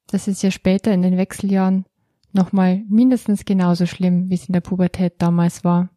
Das 0.09 0.27
ist 0.27 0.43
ja 0.43 0.51
später 0.51 0.93
in 0.93 1.03
den 1.03 1.17
Wechseljahren 1.17 1.85
nochmal 2.33 2.83
mindestens 2.89 3.45
genauso 3.45 3.87
schlimm, 3.87 4.31
wie 4.31 4.35
es 4.35 4.47
in 4.47 4.53
der 4.53 4.61
Pubertät 4.61 5.15
damals 5.19 5.63
war. 5.63 5.91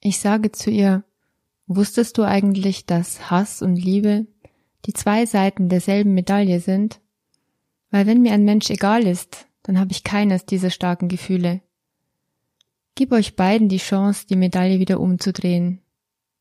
Ich 0.00 0.18
sage 0.18 0.52
zu 0.52 0.70
ihr, 0.70 1.04
wusstest 1.66 2.18
du 2.18 2.22
eigentlich, 2.24 2.84
dass 2.84 3.30
Hass 3.30 3.62
und 3.62 3.76
Liebe 3.76 4.26
die 4.86 4.92
zwei 4.92 5.26
Seiten 5.26 5.68
derselben 5.68 6.14
Medaille 6.14 6.60
sind, 6.60 7.00
weil 7.90 8.06
wenn 8.06 8.22
mir 8.22 8.32
ein 8.32 8.44
Mensch 8.44 8.70
egal 8.70 9.06
ist, 9.06 9.46
dann 9.62 9.78
habe 9.78 9.92
ich 9.92 10.04
keines 10.04 10.46
dieser 10.46 10.70
starken 10.70 11.08
Gefühle. 11.08 11.62
Gib 12.94 13.12
euch 13.12 13.34
beiden 13.34 13.68
die 13.68 13.78
Chance, 13.78 14.26
die 14.28 14.36
Medaille 14.36 14.78
wieder 14.78 15.00
umzudrehen. 15.00 15.80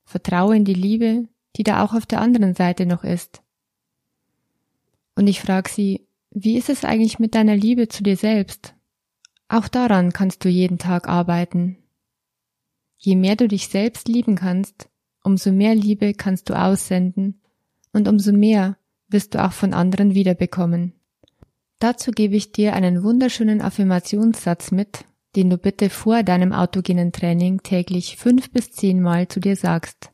Vertraue 0.05 0.55
in 0.55 0.65
die 0.65 0.73
Liebe, 0.73 1.27
die 1.55 1.63
da 1.63 1.83
auch 1.83 1.93
auf 1.93 2.05
der 2.05 2.21
anderen 2.21 2.53
Seite 2.53 2.85
noch 2.85 3.03
ist. 3.03 3.41
Und 5.15 5.27
ich 5.27 5.41
frage 5.41 5.69
sie, 5.69 6.07
wie 6.31 6.57
ist 6.57 6.69
es 6.69 6.83
eigentlich 6.83 7.19
mit 7.19 7.35
deiner 7.35 7.55
Liebe 7.55 7.87
zu 7.87 8.03
dir 8.03 8.17
selbst? 8.17 8.73
Auch 9.47 9.67
daran 9.67 10.11
kannst 10.11 10.43
du 10.43 10.49
jeden 10.49 10.79
Tag 10.79 11.07
arbeiten. 11.07 11.77
Je 12.97 13.15
mehr 13.15 13.35
du 13.35 13.47
dich 13.47 13.67
selbst 13.67 14.07
lieben 14.07 14.35
kannst, 14.35 14.89
umso 15.23 15.51
mehr 15.51 15.75
Liebe 15.75 16.13
kannst 16.13 16.49
du 16.49 16.59
aussenden 16.59 17.42
und 17.93 18.07
umso 18.07 18.33
mehr 18.33 18.77
wirst 19.07 19.35
du 19.35 19.43
auch 19.43 19.53
von 19.53 19.73
anderen 19.73 20.13
wiederbekommen. 20.13 20.93
Dazu 21.79 22.11
gebe 22.11 22.35
ich 22.35 22.51
dir 22.51 22.73
einen 22.73 23.03
wunderschönen 23.03 23.61
Affirmationssatz 23.61 24.71
mit, 24.71 25.05
den 25.35 25.49
du 25.49 25.57
bitte 25.57 25.89
vor 25.89 26.23
deinem 26.23 26.51
autogenen 26.51 27.11
Training 27.11 27.61
täglich 27.63 28.17
fünf 28.17 28.51
bis 28.51 28.71
zehnmal 28.71 29.27
zu 29.27 29.39
dir 29.39 29.55
sagst. 29.55 30.11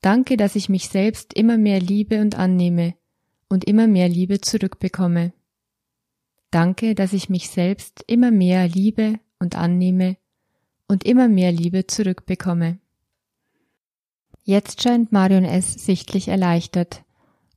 Danke, 0.00 0.36
dass 0.36 0.56
ich 0.56 0.68
mich 0.68 0.88
selbst 0.88 1.32
immer 1.34 1.58
mehr 1.58 1.80
liebe 1.80 2.20
und 2.20 2.36
annehme 2.36 2.94
und 3.48 3.64
immer 3.64 3.86
mehr 3.86 4.08
Liebe 4.08 4.40
zurückbekomme. 4.40 5.32
Danke, 6.50 6.94
dass 6.94 7.12
ich 7.12 7.28
mich 7.28 7.48
selbst 7.48 8.04
immer 8.06 8.30
mehr 8.30 8.66
liebe 8.68 9.20
und 9.38 9.56
annehme 9.56 10.16
und 10.88 11.04
immer 11.04 11.28
mehr 11.28 11.52
Liebe 11.52 11.86
zurückbekomme. 11.86 12.78
Jetzt 14.44 14.82
scheint 14.82 15.12
Marion 15.12 15.44
S. 15.44 15.74
sichtlich 15.74 16.26
erleichtert 16.26 17.04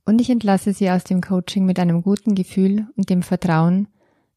und 0.04 0.20
ich 0.20 0.30
entlasse 0.30 0.72
sie 0.72 0.88
aus 0.88 1.02
dem 1.02 1.20
Coaching 1.20 1.66
mit 1.66 1.80
einem 1.80 2.02
guten 2.02 2.36
Gefühl 2.36 2.86
und 2.96 3.10
dem 3.10 3.22
Vertrauen, 3.22 3.88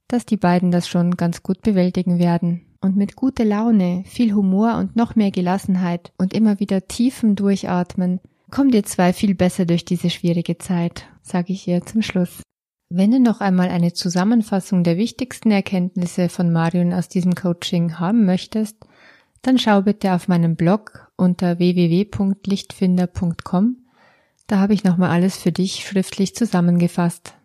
dass 0.08 0.26
die 0.26 0.38
beiden 0.38 0.72
das 0.72 0.88
schon 0.88 1.16
ganz 1.16 1.44
gut 1.44 1.62
bewältigen 1.62 2.18
werden. 2.18 2.66
Und 2.82 2.96
mit 2.96 3.16
guter 3.16 3.46
Laune, 3.46 4.04
viel 4.08 4.34
Humor 4.34 4.78
und 4.78 4.96
noch 4.96 5.16
mehr 5.16 5.30
Gelassenheit 5.30 6.12
und 6.18 6.34
immer 6.34 6.60
wieder 6.60 6.88
tiefem 6.88 7.36
Durchatmen 7.36 8.20
kommt 8.50 8.74
ihr 8.74 8.84
zwei 8.84 9.14
viel 9.14 9.36
besser 9.36 9.66
durch 9.66 9.86
diese 9.86 10.10
schwierige 10.10 10.58
Zeit, 10.58 11.06
sage 11.22 11.54
ich 11.54 11.68
ihr 11.68 11.86
zum 11.86 12.02
Schluss. 12.02 12.42
Wenn 12.90 13.12
du 13.12 13.20
noch 13.20 13.42
einmal 13.42 13.70
eine 13.70 13.94
Zusammenfassung 13.94 14.84
der 14.84 14.98
wichtigsten 14.98 15.52
Erkenntnisse 15.52 16.30
von 16.30 16.52
Marion 16.52 16.94
aus 16.94 17.10
diesem 17.10 17.36
Coaching 17.36 18.00
haben 18.00 18.26
möchtest, 18.26 18.78
dann 19.42 19.58
schau 19.58 19.82
bitte 19.82 20.14
auf 20.14 20.28
meinem 20.28 20.56
Blog 20.56 21.12
unter 21.16 21.60
www.lichtfinder.com. 21.60 23.78
Da 24.48 24.60
habe 24.60 24.74
ich 24.74 24.84
nochmal 24.84 25.12
alles 25.12 25.38
für 25.38 25.52
dich 25.52 25.88
schriftlich 25.88 26.36
zusammengefasst. 26.36 27.36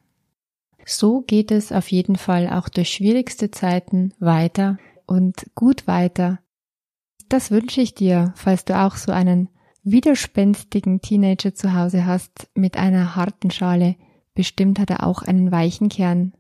So 0.87 1.23
geht 1.23 1.51
es 1.51 1.73
auf 1.73 1.91
jeden 1.91 2.17
Fall 2.17 2.49
auch 2.49 2.69
durch 2.69 2.91
schwierigste 2.91 3.51
Zeiten 3.51 4.13
weiter 4.19 4.79
und 5.07 5.47
gut 5.55 5.87
weiter. 5.87 6.41
Das 7.29 7.51
wünsche 7.51 7.81
ich 7.81 7.95
dir, 7.95 8.33
falls 8.37 8.65
du 8.65 8.79
auch 8.79 8.97
so 8.97 9.13
einen 9.13 9.49
widerspenstigen 9.83 11.01
Teenager 11.01 11.55
zu 11.55 11.75
Hause 11.75 12.07
hast 12.07 12.49
mit 12.55 12.77
einer 12.77 13.17
harten 13.17 13.51
Schale. 13.51 13.97
Bestimmt 14.35 14.79
hat 14.79 14.91
er 14.91 15.07
auch 15.07 15.23
einen 15.23 15.53
weichen 15.53 15.89
Kern. 15.89 16.35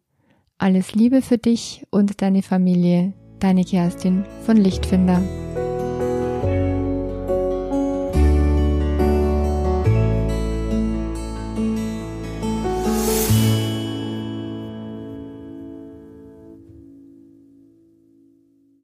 Alles 0.59 0.95
Liebe 0.95 1.23
für 1.23 1.39
dich 1.39 1.87
und 1.91 2.23
deine 2.23 2.43
Familie, 2.43 3.15
deine 3.41 3.65
Kerstin 3.65 4.25
von 4.45 4.57
Lichtfinder. 4.57 5.23